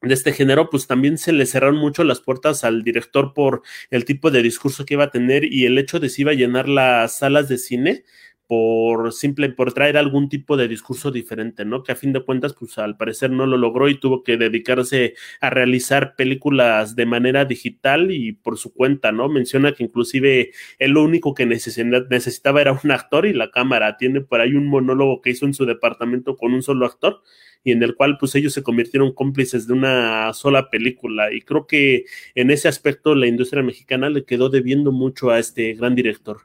de 0.02 0.14
este 0.14 0.32
género, 0.32 0.68
pues 0.70 0.86
también 0.86 1.16
se 1.18 1.32
le 1.32 1.46
cerraron 1.46 1.76
mucho 1.76 2.04
las 2.04 2.20
puertas 2.20 2.64
al 2.64 2.82
director 2.82 3.34
por 3.34 3.62
el 3.90 4.04
tipo 4.04 4.30
de 4.30 4.42
discurso 4.42 4.84
que 4.84 4.94
iba 4.94 5.04
a 5.04 5.10
tener 5.10 5.44
y 5.44 5.64
el 5.66 5.78
hecho 5.78 6.00
de 6.00 6.08
si 6.08 6.22
iba 6.22 6.32
a 6.32 6.34
llenar 6.34 6.68
las 6.68 7.18
salas 7.18 7.48
de 7.48 7.58
cine 7.58 8.04
por 8.46 9.12
simple, 9.12 9.48
por 9.50 9.72
traer 9.72 9.96
algún 9.96 10.28
tipo 10.28 10.56
de 10.56 10.68
discurso 10.68 11.10
diferente, 11.10 11.64
¿no? 11.64 11.82
Que 11.82 11.92
a 11.92 11.96
fin 11.96 12.12
de 12.12 12.24
cuentas, 12.24 12.54
pues 12.54 12.78
al 12.78 12.96
parecer 12.96 13.30
no 13.30 13.46
lo 13.46 13.56
logró 13.56 13.88
y 13.88 13.98
tuvo 13.98 14.22
que 14.22 14.36
dedicarse 14.36 15.14
a 15.40 15.50
realizar 15.50 16.14
películas 16.14 16.94
de 16.96 17.06
manera 17.06 17.44
digital 17.44 18.10
y 18.10 18.32
por 18.32 18.58
su 18.58 18.72
cuenta, 18.72 19.12
¿no? 19.12 19.28
Menciona 19.28 19.72
que 19.72 19.84
inclusive 19.84 20.52
él 20.78 20.92
lo 20.92 21.02
único 21.02 21.34
que 21.34 21.46
necesitaba 21.46 22.60
era 22.60 22.72
un 22.82 22.90
actor 22.90 23.26
y 23.26 23.32
la 23.32 23.50
cámara. 23.50 23.96
Tiene 23.96 24.20
por 24.20 24.40
ahí 24.40 24.54
un 24.54 24.66
monólogo 24.66 25.20
que 25.20 25.30
hizo 25.30 25.46
en 25.46 25.54
su 25.54 25.66
departamento 25.66 26.36
con 26.36 26.52
un 26.54 26.62
solo 26.62 26.86
actor 26.86 27.22
y 27.64 27.72
en 27.72 27.82
el 27.82 27.96
cual 27.96 28.16
pues 28.18 28.34
ellos 28.36 28.52
se 28.52 28.62
convirtieron 28.62 29.12
cómplices 29.12 29.66
de 29.66 29.72
una 29.72 30.32
sola 30.34 30.70
película 30.70 31.32
y 31.32 31.40
creo 31.40 31.66
que 31.66 32.04
en 32.36 32.52
ese 32.52 32.68
aspecto 32.68 33.14
la 33.16 33.26
industria 33.26 33.62
mexicana 33.62 34.08
le 34.08 34.24
quedó 34.24 34.48
debiendo 34.50 34.92
mucho 34.92 35.30
a 35.30 35.40
este 35.40 35.74
gran 35.74 35.96
director. 35.96 36.42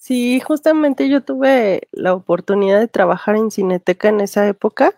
Sí, 0.00 0.38
justamente 0.38 1.08
yo 1.08 1.22
tuve 1.24 1.88
la 1.90 2.14
oportunidad 2.14 2.78
de 2.78 2.86
trabajar 2.86 3.34
en 3.34 3.50
Cineteca 3.50 4.08
en 4.08 4.20
esa 4.20 4.46
época, 4.46 4.94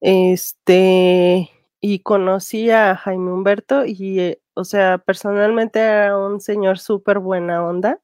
este, 0.00 1.48
y 1.80 2.00
conocí 2.00 2.68
a 2.70 2.96
Jaime 2.96 3.30
Humberto 3.32 3.84
y, 3.86 4.18
eh, 4.18 4.40
o 4.54 4.64
sea, 4.64 4.98
personalmente 4.98 5.78
era 5.78 6.18
un 6.18 6.40
señor 6.40 6.80
súper 6.80 7.20
buena 7.20 7.64
onda, 7.64 8.00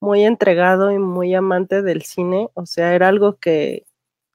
muy 0.00 0.24
entregado 0.24 0.92
y 0.92 0.98
muy 0.98 1.34
amante 1.34 1.82
del 1.82 2.02
cine, 2.02 2.50
o 2.54 2.66
sea, 2.66 2.94
era 2.94 3.08
algo 3.08 3.38
que, 3.38 3.86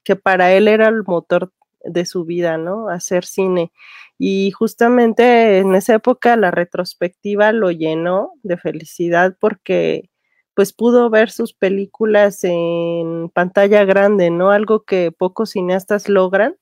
que 0.03 0.15
para 0.17 0.53
él 0.53 0.67
era 0.67 0.87
el 0.89 1.03
motor 1.05 1.51
de 1.85 2.05
su 2.05 2.25
vida, 2.25 2.57
¿no? 2.57 2.89
Hacer 2.89 3.25
cine. 3.25 3.71
Y 4.19 4.51
justamente 4.51 5.59
en 5.59 5.75
esa 5.75 5.95
época 5.95 6.37
la 6.37 6.51
retrospectiva 6.51 7.51
lo 7.53 7.71
llenó 7.71 8.33
de 8.43 8.57
felicidad 8.57 9.37
porque 9.39 10.09
pues 10.55 10.73
pudo 10.73 11.09
ver 11.09 11.31
sus 11.31 11.53
películas 11.53 12.43
en 12.43 13.29
pantalla 13.29 13.85
grande, 13.85 14.29
¿no? 14.31 14.51
Algo 14.51 14.83
que 14.85 15.11
pocos 15.11 15.51
cineastas 15.51 16.09
logran. 16.09 16.55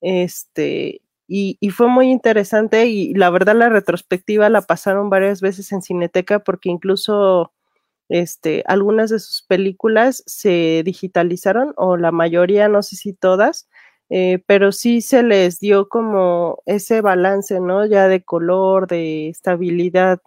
Este, 0.00 1.02
y, 1.28 1.56
y, 1.60 1.70
fue 1.70 1.88
muy 1.88 2.10
interesante 2.10 2.86
y 2.86 3.14
la 3.14 3.30
verdad 3.30 3.56
la 3.56 3.68
retrospectiva 3.68 4.48
la 4.48 4.62
pasaron 4.62 5.10
varias 5.10 5.40
veces 5.40 5.72
en 5.72 5.82
Cineteca 5.82 6.40
porque 6.40 6.70
incluso 6.70 7.52
este, 8.08 8.64
algunas 8.66 9.10
de 9.10 9.18
sus 9.18 9.42
películas 9.42 10.22
se 10.26 10.82
digitalizaron 10.84 11.74
o 11.76 11.96
la 11.96 12.12
mayoría, 12.12 12.68
no 12.68 12.82
sé 12.82 12.96
si 12.96 13.12
todas, 13.12 13.68
eh, 14.10 14.42
pero 14.46 14.72
sí 14.72 15.02
se 15.02 15.22
les 15.22 15.60
dio 15.60 15.88
como 15.88 16.62
ese 16.66 17.02
balance, 17.02 17.60
¿no? 17.60 17.84
Ya 17.86 18.08
de 18.08 18.22
color, 18.24 18.86
de 18.88 19.28
estabilidad 19.28 20.20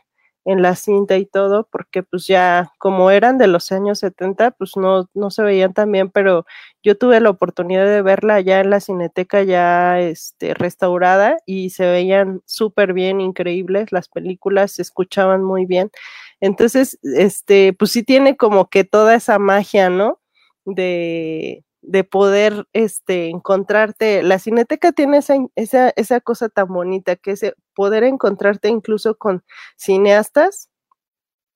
en 0.46 0.62
la 0.62 0.76
cinta 0.76 1.18
y 1.18 1.26
todo, 1.26 1.68
porque 1.72 2.04
pues 2.04 2.28
ya 2.28 2.72
como 2.80 3.12
eran 3.12 3.38
de 3.38 3.48
los 3.48 3.72
años 3.72 4.00
70, 4.00 4.52
pues 4.52 4.72
no, 4.76 5.10
no 5.14 5.30
se 5.32 5.44
veían 5.44 5.74
tan 5.74 5.92
bien, 5.92 6.10
pero 6.10 6.46
yo 6.84 6.98
tuve 6.98 7.20
la 7.20 7.30
oportunidad 7.30 7.86
de 7.86 8.02
verla 8.02 8.42
ya 8.42 8.60
en 8.60 8.70
la 8.72 8.80
cineteca 8.80 9.44
ya 9.44 10.00
este, 10.00 10.54
restaurada 10.54 11.38
y 11.46 11.70
se 11.72 11.86
veían 11.86 12.42
súper 12.46 12.94
bien, 12.94 13.22
increíbles, 13.22 13.92
las 13.92 14.10
películas 14.10 14.74
se 14.74 14.82
escuchaban 14.82 15.44
muy 15.44 15.66
bien. 15.66 15.92
Entonces, 16.40 16.98
este, 17.04 17.74
pues 17.74 17.92
sí 17.92 18.04
tiene 18.04 18.36
como 18.38 18.70
que 18.70 18.84
toda 18.84 19.16
esa 19.16 19.38
magia, 19.40 19.90
¿no? 19.90 20.20
De, 20.66 21.64
de 21.82 22.04
poder 22.04 22.68
este, 22.74 23.30
encontrarte. 23.30 24.24
La 24.24 24.40
cineteca 24.40 24.92
tiene 24.92 25.18
esa, 25.18 25.36
esa, 25.56 25.90
esa 25.96 26.22
cosa 26.22 26.50
tan 26.50 26.68
bonita 26.68 27.16
que 27.16 27.32
es 27.32 27.54
poder 27.74 28.04
encontrarte 28.04 28.70
incluso 28.70 29.16
con 29.16 29.44
cineastas 29.78 30.70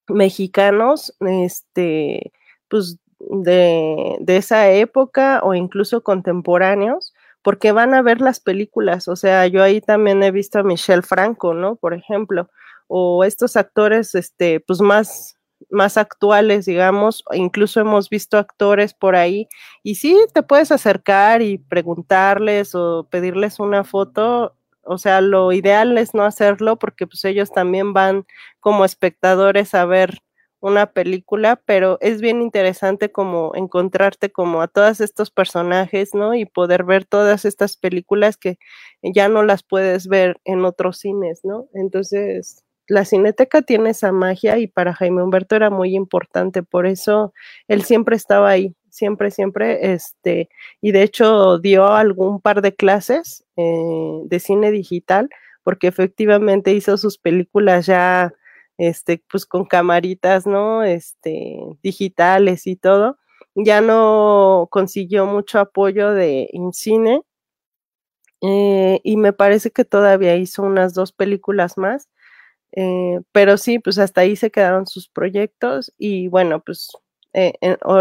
mexicanos, 0.07 1.15
este, 1.19 2.31
pues 2.67 2.97
de, 3.19 4.17
de 4.19 4.37
esa 4.37 4.69
época 4.71 5.41
o 5.43 5.53
incluso 5.53 6.03
contemporáneos, 6.03 7.13
porque 7.41 7.71
van 7.71 7.93
a 7.93 8.01
ver 8.01 8.21
las 8.21 8.39
películas. 8.39 9.07
O 9.07 9.15
sea, 9.15 9.47
yo 9.47 9.63
ahí 9.63 9.81
también 9.81 10.23
he 10.23 10.31
visto 10.31 10.59
a 10.59 10.63
Michelle 10.63 11.01
Franco, 11.01 11.53
¿no? 11.53 11.75
Por 11.75 11.93
ejemplo, 11.93 12.49
o 12.87 13.23
estos 13.23 13.55
actores, 13.55 14.15
este, 14.15 14.59
pues 14.59 14.81
más 14.81 15.37
más 15.69 15.97
actuales, 15.97 16.65
digamos, 16.65 17.23
incluso 17.33 17.79
hemos 17.81 18.09
visto 18.09 18.37
actores 18.37 18.93
por 18.93 19.15
ahí 19.15 19.47
y 19.83 19.95
sí, 19.95 20.17
te 20.33 20.43
puedes 20.43 20.71
acercar 20.71 21.41
y 21.41 21.57
preguntarles 21.57 22.75
o 22.75 23.07
pedirles 23.09 23.59
una 23.59 23.83
foto, 23.83 24.55
o 24.83 24.97
sea, 24.97 25.21
lo 25.21 25.51
ideal 25.53 25.97
es 25.97 26.13
no 26.13 26.23
hacerlo 26.25 26.77
porque 26.77 27.07
pues 27.07 27.25
ellos 27.25 27.51
también 27.51 27.93
van 27.93 28.25
como 28.59 28.85
espectadores 28.85 29.73
a 29.75 29.85
ver 29.85 30.19
una 30.61 30.87
película, 30.93 31.61
pero 31.65 31.97
es 32.01 32.21
bien 32.21 32.41
interesante 32.41 33.11
como 33.11 33.53
encontrarte 33.55 34.31
como 34.31 34.61
a 34.63 34.67
todos 34.67 34.99
estos 35.01 35.29
personajes, 35.31 36.15
¿no? 36.15 36.33
Y 36.33 36.45
poder 36.45 36.83
ver 36.83 37.05
todas 37.05 37.45
estas 37.45 37.77
películas 37.77 38.37
que 38.37 38.57
ya 39.03 39.29
no 39.29 39.43
las 39.43 39.63
puedes 39.63 40.07
ver 40.07 40.37
en 40.43 40.65
otros 40.65 40.97
cines, 40.99 41.41
¿no? 41.43 41.67
Entonces, 41.75 42.64
la 42.87 43.05
cineteca 43.05 43.61
tiene 43.61 43.91
esa 43.91 44.11
magia 44.11 44.57
y 44.59 44.67
para 44.67 44.93
Jaime 44.93 45.23
Humberto 45.23 45.55
era 45.55 45.69
muy 45.69 45.95
importante, 45.95 46.63
por 46.63 46.87
eso 46.87 47.33
él 47.67 47.83
siempre 47.83 48.15
estaba 48.15 48.49
ahí, 48.49 48.75
siempre, 48.89 49.31
siempre, 49.31 49.93
este, 49.93 50.49
y 50.81 50.91
de 50.91 51.03
hecho 51.03 51.59
dio 51.59 51.87
algún 51.87 52.41
par 52.41 52.61
de 52.61 52.75
clases 52.75 53.45
eh, 53.57 54.21
de 54.25 54.39
cine 54.39 54.71
digital, 54.71 55.29
porque 55.63 55.87
efectivamente 55.87 56.73
hizo 56.73 56.97
sus 56.97 57.17
películas 57.17 57.85
ya 57.87 58.33
este, 58.77 59.23
pues 59.29 59.45
con 59.45 59.65
camaritas, 59.65 60.45
¿no? 60.47 60.83
Este, 60.83 61.57
digitales 61.81 62.67
y 62.67 62.75
todo. 62.75 63.17
Ya 63.55 63.81
no 63.81 64.67
consiguió 64.71 65.25
mucho 65.25 65.59
apoyo 65.59 66.11
de 66.11 66.49
Incine 66.51 67.21
eh, 68.41 68.99
y 69.03 69.17
me 69.17 69.33
parece 69.33 69.71
que 69.71 69.85
todavía 69.85 70.35
hizo 70.35 70.63
unas 70.63 70.93
dos 70.93 71.11
películas 71.11 71.77
más. 71.77 72.09
Eh, 72.75 73.21
pero 73.31 73.57
sí, 73.57 73.79
pues 73.79 73.97
hasta 73.99 74.21
ahí 74.21 74.35
se 74.35 74.51
quedaron 74.51 74.85
sus 74.87 75.09
proyectos 75.09 75.93
y 75.97 76.27
bueno, 76.27 76.61
pues 76.61 76.89
eh, 77.33 77.53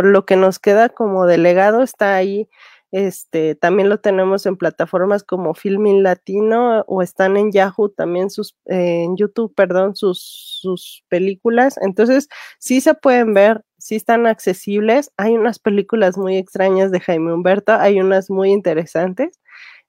lo 0.03 0.27
que 0.27 0.37
nos 0.37 0.59
queda 0.59 0.89
como 0.89 1.27
delegado 1.27 1.83
está 1.83 2.17
ahí 2.17 2.49
este, 2.95 3.57
también 3.57 3.89
lo 3.89 3.99
tenemos 3.99 4.47
en 4.47 4.57
plataformas 4.57 5.25
como 5.25 5.55
Filmin 5.55 6.05
Latino 6.05 6.85
o 6.87 7.03
están 7.03 7.37
en 7.37 7.51
Yahoo 7.51 7.89
también 7.89 8.31
sus, 8.31 8.57
en 8.67 9.17
YouTube, 9.17 9.53
perdón, 9.53 9.97
sus, 9.97 10.21
sus 10.63 11.03
películas. 11.09 11.75
Entonces, 11.83 12.29
sí 12.61 12.81
se 12.81 12.95
pueden 12.95 13.35
ver, 13.35 13.65
sí 13.79 13.97
están 13.97 14.29
accesibles. 14.29 15.11
Hay 15.17 15.35
unas 15.35 15.59
películas 15.59 16.17
muy 16.17 16.37
extrañas 16.37 16.93
de 16.93 17.01
Jaime 17.01 17.33
Humberto, 17.33 17.73
hay 17.73 17.99
unas 18.01 18.31
muy 18.31 18.53
interesantes. 18.53 19.41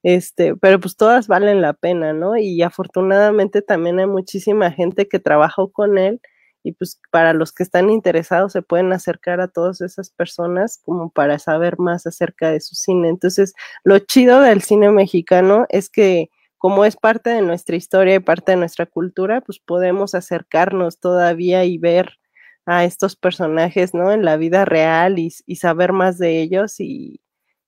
Este, 0.06 0.56
pero 0.56 0.80
pues 0.80 0.96
todas 0.96 1.28
valen 1.28 1.64
la 1.64 1.74
pena, 1.74 2.14
¿no? 2.14 2.38
Y 2.38 2.62
afortunadamente 2.62 3.64
también 3.64 3.98
hay 4.00 4.06
muchísima 4.06 4.70
gente 4.72 5.08
que 5.08 5.18
trabajó 5.20 5.72
con 5.72 5.98
él 5.98 6.22
y 6.64 6.74
pues 6.74 7.02
para 7.12 7.34
los 7.34 7.52
que 7.52 7.64
están 7.64 7.90
interesados 7.90 8.52
se 8.52 8.62
pueden 8.62 8.94
acercar 8.94 9.42
a 9.42 9.48
todas 9.48 9.82
esas 9.82 10.12
personas 10.12 10.80
como 10.86 11.10
para 11.10 11.40
saber 11.40 11.80
más 11.80 12.06
acerca 12.06 12.52
de 12.52 12.60
su 12.62 12.76
cine. 12.76 13.10
Entonces, 13.10 13.56
lo 13.84 13.98
chido 13.98 14.42
del 14.42 14.62
cine 14.62 14.92
mexicano 14.92 15.66
es 15.70 15.90
que 15.90 16.30
como 16.60 16.86
es 16.86 16.98
parte 16.98 17.32
de 17.32 17.42
nuestra 17.42 17.76
historia 17.76 18.14
y 18.14 18.20
parte 18.20 18.52
de 18.52 18.58
nuestra 18.60 18.86
cultura, 18.86 19.42
pues 19.42 19.58
podemos 19.58 20.14
acercarnos 20.14 21.00
todavía 21.00 21.66
y 21.66 21.80
ver 21.80 22.20
a 22.68 22.86
estos 22.86 23.16
personajes, 23.16 23.96
¿no? 23.96 24.12
En 24.12 24.24
la 24.24 24.38
vida 24.38 24.66
real 24.66 25.18
y, 25.18 25.32
saber 25.56 25.94
más 25.94 26.20
de 26.20 26.42
ellos 26.42 26.80
y, 26.80 27.22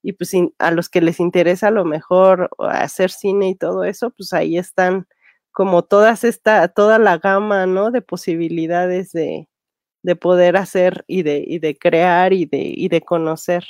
y 0.08 0.14
pues 0.14 0.32
a 0.60 0.72
los 0.72 0.88
que 0.90 1.02
les 1.02 1.20
interesa 1.20 1.68
a 1.68 1.72
lo 1.72 1.84
mejor 1.84 2.50
hacer 2.60 3.12
cine 3.12 3.50
y 3.50 3.56
todo 3.56 3.84
eso, 3.84 4.12
pues 4.12 4.32
ahí 4.34 4.58
están 4.58 5.06
como 5.52 5.84
todas 5.84 6.24
esta, 6.24 6.70
toda 6.70 6.98
la 6.98 7.18
gama, 7.18 7.66
¿no? 7.66 7.92
De 7.92 8.02
posibilidades 8.02 9.12
de, 9.12 9.50
de 10.04 10.16
poder 10.18 10.58
hacer 10.58 11.06
y 11.08 11.24
de, 11.24 11.44
y 11.48 11.60
de 11.60 11.78
crear 11.78 12.34
y 12.34 12.46
de, 12.46 12.60
y 12.76 12.90
de 12.90 13.02
conocer. 13.02 13.66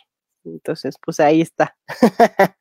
Entonces, 0.46 0.98
pues 1.06 1.20
ahí 1.22 1.42
está. 1.42 1.78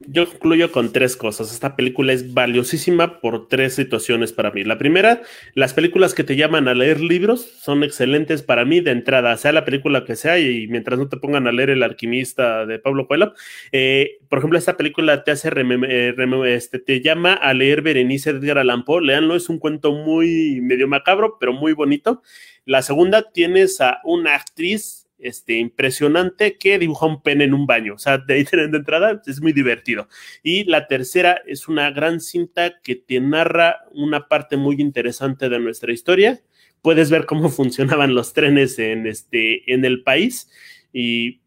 Yo 0.00 0.28
concluyo 0.28 0.72
con 0.72 0.92
tres 0.92 1.16
cosas. 1.16 1.50
Esta 1.50 1.74
película 1.74 2.12
es 2.12 2.34
valiosísima 2.34 3.18
por 3.20 3.48
tres 3.48 3.74
situaciones 3.74 4.30
para 4.30 4.50
mí. 4.50 4.62
La 4.62 4.76
primera, 4.76 5.22
las 5.54 5.72
películas 5.72 6.12
que 6.12 6.22
te 6.22 6.36
llaman 6.36 6.68
a 6.68 6.74
leer 6.74 7.00
libros 7.00 7.40
son 7.40 7.82
excelentes 7.82 8.42
para 8.42 8.66
mí 8.66 8.80
de 8.80 8.90
entrada, 8.90 9.34
sea 9.38 9.52
la 9.52 9.64
película 9.64 10.04
que 10.04 10.14
sea, 10.14 10.38
y 10.38 10.66
mientras 10.68 10.98
no 10.98 11.08
te 11.08 11.16
pongan 11.16 11.46
a 11.46 11.52
leer 11.52 11.70
El 11.70 11.82
alquimista 11.82 12.66
de 12.66 12.78
Pablo 12.78 13.06
Coelho. 13.06 13.32
Eh, 13.72 14.18
por 14.28 14.40
ejemplo, 14.40 14.58
esta 14.58 14.76
película 14.76 15.24
te 15.24 15.30
hace 15.30 15.50
eh, 15.54 16.14
este, 16.46 16.78
te 16.78 17.00
llama 17.00 17.32
a 17.32 17.54
leer 17.54 17.80
Berenice 17.80 18.30
Edgar 18.30 18.58
Allan 18.58 18.84
Poe. 18.84 19.00
Leanlo, 19.00 19.34
es 19.34 19.48
un 19.48 19.58
cuento 19.58 19.92
muy 19.92 20.60
medio 20.60 20.88
macabro, 20.88 21.38
pero 21.40 21.54
muy 21.54 21.72
bonito. 21.72 22.22
La 22.66 22.82
segunda, 22.82 23.30
tienes 23.32 23.80
a 23.80 24.00
una 24.04 24.34
actriz 24.34 25.05
este, 25.18 25.54
impresionante 25.58 26.58
que 26.58 26.78
dibuja 26.78 27.06
un 27.06 27.22
pene 27.22 27.44
en 27.44 27.54
un 27.54 27.66
baño. 27.66 27.94
O 27.94 27.98
sea, 27.98 28.18
de 28.18 28.34
ahí 28.34 28.44
de 28.52 28.76
entrada 28.76 29.20
es 29.26 29.40
muy 29.40 29.52
divertido. 29.52 30.08
Y 30.42 30.64
la 30.64 30.86
tercera 30.86 31.40
es 31.46 31.68
una 31.68 31.90
gran 31.90 32.20
cinta 32.20 32.80
que 32.82 32.96
te 32.96 33.20
narra 33.20 33.80
una 33.92 34.28
parte 34.28 34.56
muy 34.56 34.76
interesante 34.80 35.48
de 35.48 35.58
nuestra 35.58 35.92
historia. 35.92 36.40
Puedes 36.82 37.10
ver 37.10 37.26
cómo 37.26 37.48
funcionaban 37.50 38.14
los 38.14 38.32
trenes 38.32 38.78
en, 38.78 39.06
este, 39.06 39.72
en 39.72 39.84
el 39.84 40.02
país 40.02 40.50
y 40.92 41.40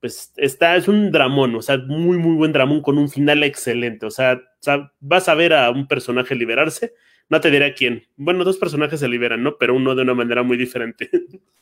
pues 0.00 0.32
está, 0.36 0.74
es 0.74 0.88
un 0.88 1.12
dramón, 1.12 1.54
o 1.54 1.62
sea, 1.62 1.78
muy, 1.78 2.18
muy 2.18 2.34
buen 2.34 2.52
dramón 2.52 2.82
con 2.82 2.98
un 2.98 3.08
final 3.08 3.44
excelente. 3.44 4.04
O 4.04 4.10
sea, 4.10 4.42
vas 4.98 5.28
a 5.28 5.34
ver 5.34 5.52
a 5.52 5.70
un 5.70 5.86
personaje 5.86 6.34
liberarse, 6.34 6.92
no 7.28 7.40
te 7.40 7.52
diré 7.52 7.72
quién. 7.74 8.02
Bueno, 8.16 8.42
dos 8.42 8.58
personajes 8.58 8.98
se 8.98 9.08
liberan, 9.08 9.44
¿no? 9.44 9.56
Pero 9.58 9.76
uno 9.76 9.94
de 9.94 10.02
una 10.02 10.14
manera 10.14 10.42
muy 10.42 10.56
diferente. 10.56 11.08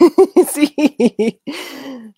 sí, 0.52 0.74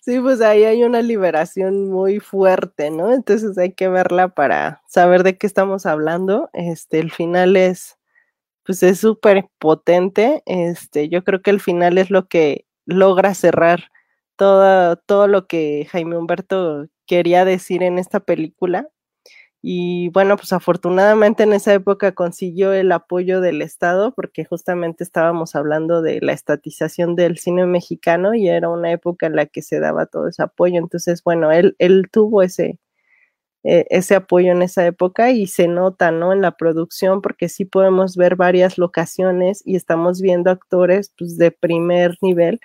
sí, 0.01 0.19
pues 0.19 0.41
ahí 0.41 0.63
hay 0.63 0.83
una 0.83 1.01
liberación 1.01 1.89
muy 1.89 2.19
fuerte, 2.19 2.89
¿no? 2.91 3.13
Entonces 3.13 3.57
hay 3.57 3.73
que 3.73 3.89
verla 3.89 4.29
para 4.29 4.81
saber 4.87 5.23
de 5.23 5.37
qué 5.37 5.47
estamos 5.47 5.85
hablando. 5.85 6.49
Este, 6.53 6.99
el 6.99 7.11
final 7.11 7.55
es, 7.57 7.97
pues 8.65 8.83
es 8.83 8.99
súper 8.99 9.47
potente. 9.59 10.43
Este, 10.45 11.09
yo 11.09 11.23
creo 11.23 11.41
que 11.41 11.51
el 11.51 11.61
final 11.61 11.97
es 11.97 12.09
lo 12.11 12.27
que 12.27 12.65
logra 12.85 13.33
cerrar 13.35 13.85
todo, 14.37 14.97
todo 14.97 15.27
lo 15.27 15.47
que 15.47 15.87
Jaime 15.91 16.17
Humberto 16.17 16.87
quería 17.07 17.45
decir 17.45 17.83
en 17.83 17.99
esta 17.99 18.19
película. 18.21 18.89
Y 19.65 20.09
bueno, 20.09 20.35
pues 20.35 20.51
afortunadamente 20.51 21.43
en 21.43 21.53
esa 21.53 21.73
época 21.73 22.11
consiguió 22.11 22.73
el 22.73 22.91
apoyo 22.91 23.39
del 23.39 23.61
Estado 23.61 24.13
porque 24.13 24.43
justamente 24.43 25.05
estábamos 25.05 25.55
hablando 25.55 26.01
de 26.01 26.19
la 26.21 26.33
estatización 26.33 27.15
del 27.15 27.37
cine 27.37 27.65
mexicano 27.65 28.33
y 28.35 28.49
era 28.49 28.67
una 28.67 28.91
época 28.91 29.25
en 29.25 29.37
la 29.37 29.45
que 29.45 29.61
se 29.61 29.79
daba 29.79 30.05
todo 30.05 30.27
ese 30.27 30.43
apoyo. 30.43 30.79
Entonces, 30.79 31.23
bueno, 31.23 31.49
él, 31.53 31.77
él 31.79 32.09
tuvo 32.11 32.41
ese, 32.41 32.77
e, 33.63 33.85
ese 33.89 34.15
apoyo 34.15 34.51
en 34.51 34.63
esa 34.63 34.85
época 34.85 35.31
y 35.31 35.47
se 35.47 35.69
nota, 35.69 36.11
¿no? 36.11 36.33
En 36.33 36.41
la 36.41 36.51
producción 36.57 37.21
porque 37.21 37.47
sí 37.49 37.65
podemos 37.65 38.17
ver 38.17 38.35
varias 38.35 38.77
locaciones 38.77 39.61
y 39.65 39.77
estamos 39.77 40.21
viendo 40.21 40.51
actores 40.51 41.13
pues 41.17 41.37
de 41.37 41.51
primer 41.51 42.17
nivel 42.21 42.59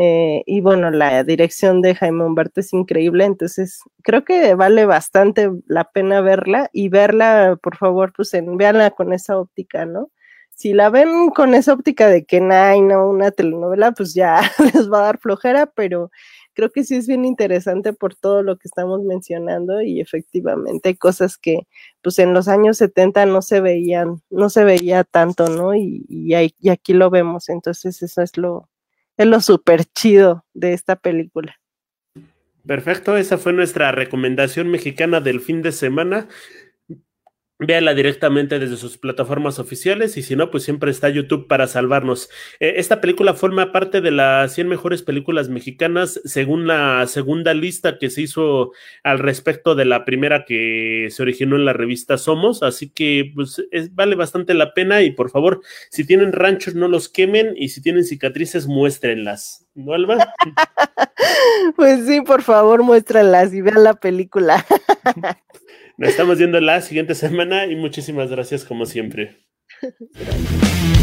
eh, 0.00 0.44
y 0.46 0.60
bueno, 0.60 0.92
la 0.92 1.24
dirección 1.24 1.82
de 1.82 1.96
Jaime 1.96 2.24
Humberto 2.24 2.60
es 2.60 2.72
increíble, 2.72 3.24
entonces 3.24 3.80
creo 4.04 4.24
que 4.24 4.54
vale 4.54 4.86
bastante 4.86 5.50
la 5.66 5.90
pena 5.90 6.20
verla 6.20 6.70
y 6.72 6.88
verla, 6.88 7.58
por 7.60 7.76
favor, 7.76 8.12
pues 8.14 8.32
en, 8.34 8.56
véanla 8.56 8.92
con 8.92 9.12
esa 9.12 9.36
óptica, 9.38 9.86
¿no? 9.86 10.10
Si 10.54 10.72
la 10.72 10.90
ven 10.90 11.30
con 11.30 11.52
esa 11.54 11.72
óptica 11.72 12.06
de 12.08 12.24
que 12.24 12.40
no 12.40 12.54
hay 12.54 12.80
no 12.80 13.08
una 13.08 13.32
telenovela, 13.32 13.90
pues 13.92 14.14
ya 14.14 14.40
les 14.74 14.88
va 14.90 15.00
a 15.00 15.02
dar 15.06 15.18
flojera, 15.18 15.66
pero 15.66 16.12
creo 16.54 16.70
que 16.70 16.84
sí 16.84 16.94
es 16.96 17.08
bien 17.08 17.24
interesante 17.24 17.92
por 17.92 18.14
todo 18.14 18.42
lo 18.44 18.56
que 18.56 18.68
estamos 18.68 19.02
mencionando 19.02 19.82
y 19.82 20.00
efectivamente 20.00 20.90
hay 20.90 20.96
cosas 20.96 21.38
que 21.38 21.66
pues 22.02 22.20
en 22.20 22.34
los 22.34 22.46
años 22.48 22.78
70 22.78 23.26
no 23.26 23.42
se 23.42 23.60
veían, 23.60 24.22
no 24.30 24.48
se 24.50 24.64
veía 24.64 25.04
tanto, 25.04 25.48
¿no? 25.48 25.74
Y, 25.74 26.06
y, 26.08 26.54
y 26.60 26.68
aquí 26.70 26.92
lo 26.94 27.10
vemos, 27.10 27.48
entonces 27.48 28.02
eso 28.02 28.22
es 28.22 28.36
lo, 28.36 28.68
es 29.18 29.26
lo 29.26 29.40
súper 29.40 29.84
chido 29.84 30.46
de 30.54 30.72
esta 30.72 30.96
película. 30.96 31.56
Perfecto, 32.66 33.16
esa 33.16 33.36
fue 33.36 33.52
nuestra 33.52 33.92
recomendación 33.92 34.70
mexicana 34.70 35.20
del 35.20 35.40
fin 35.40 35.62
de 35.62 35.72
semana 35.72 36.28
véala 37.58 37.92
directamente 37.94 38.58
desde 38.58 38.76
sus 38.76 38.98
plataformas 38.98 39.58
oficiales 39.58 40.16
y 40.16 40.22
si 40.22 40.36
no, 40.36 40.50
pues 40.50 40.62
siempre 40.62 40.90
está 40.90 41.08
YouTube 41.08 41.48
para 41.48 41.66
salvarnos. 41.66 42.30
Eh, 42.60 42.74
esta 42.76 43.00
película 43.00 43.34
forma 43.34 43.72
parte 43.72 44.00
de 44.00 44.12
las 44.12 44.54
100 44.54 44.68
mejores 44.68 45.02
películas 45.02 45.48
mexicanas 45.48 46.20
según 46.24 46.66
la 46.66 47.06
segunda 47.08 47.54
lista 47.54 47.98
que 47.98 48.10
se 48.10 48.22
hizo 48.22 48.72
al 49.02 49.18
respecto 49.18 49.74
de 49.74 49.84
la 49.86 50.04
primera 50.04 50.44
que 50.44 51.08
se 51.10 51.22
originó 51.22 51.56
en 51.56 51.64
la 51.64 51.72
revista 51.72 52.16
Somos, 52.16 52.62
así 52.62 52.90
que 52.90 53.32
pues 53.34 53.62
vale 53.92 54.14
bastante 54.14 54.54
la 54.54 54.72
pena 54.72 55.02
y 55.02 55.10
por 55.10 55.30
favor, 55.30 55.60
si 55.90 56.06
tienen 56.06 56.32
ranchos 56.32 56.74
no 56.74 56.86
los 56.86 57.08
quemen 57.08 57.54
y 57.56 57.70
si 57.70 57.82
tienen 57.82 58.04
cicatrices 58.04 58.66
muéstrenlas. 58.66 59.66
¿No, 59.74 59.94
Alba? 59.94 60.34
pues 61.76 62.06
sí, 62.06 62.20
por 62.20 62.42
favor, 62.42 62.82
muéstrenlas 62.82 63.52
y 63.52 63.60
vean 63.60 63.84
la 63.84 63.94
película. 63.94 64.64
Nos 65.98 66.10
estamos 66.10 66.38
viendo 66.38 66.60
la 66.60 66.80
siguiente 66.80 67.16
semana 67.16 67.66
y 67.66 67.74
muchísimas 67.74 68.30
gracias 68.30 68.64
como 68.64 68.86
siempre. 68.86 69.48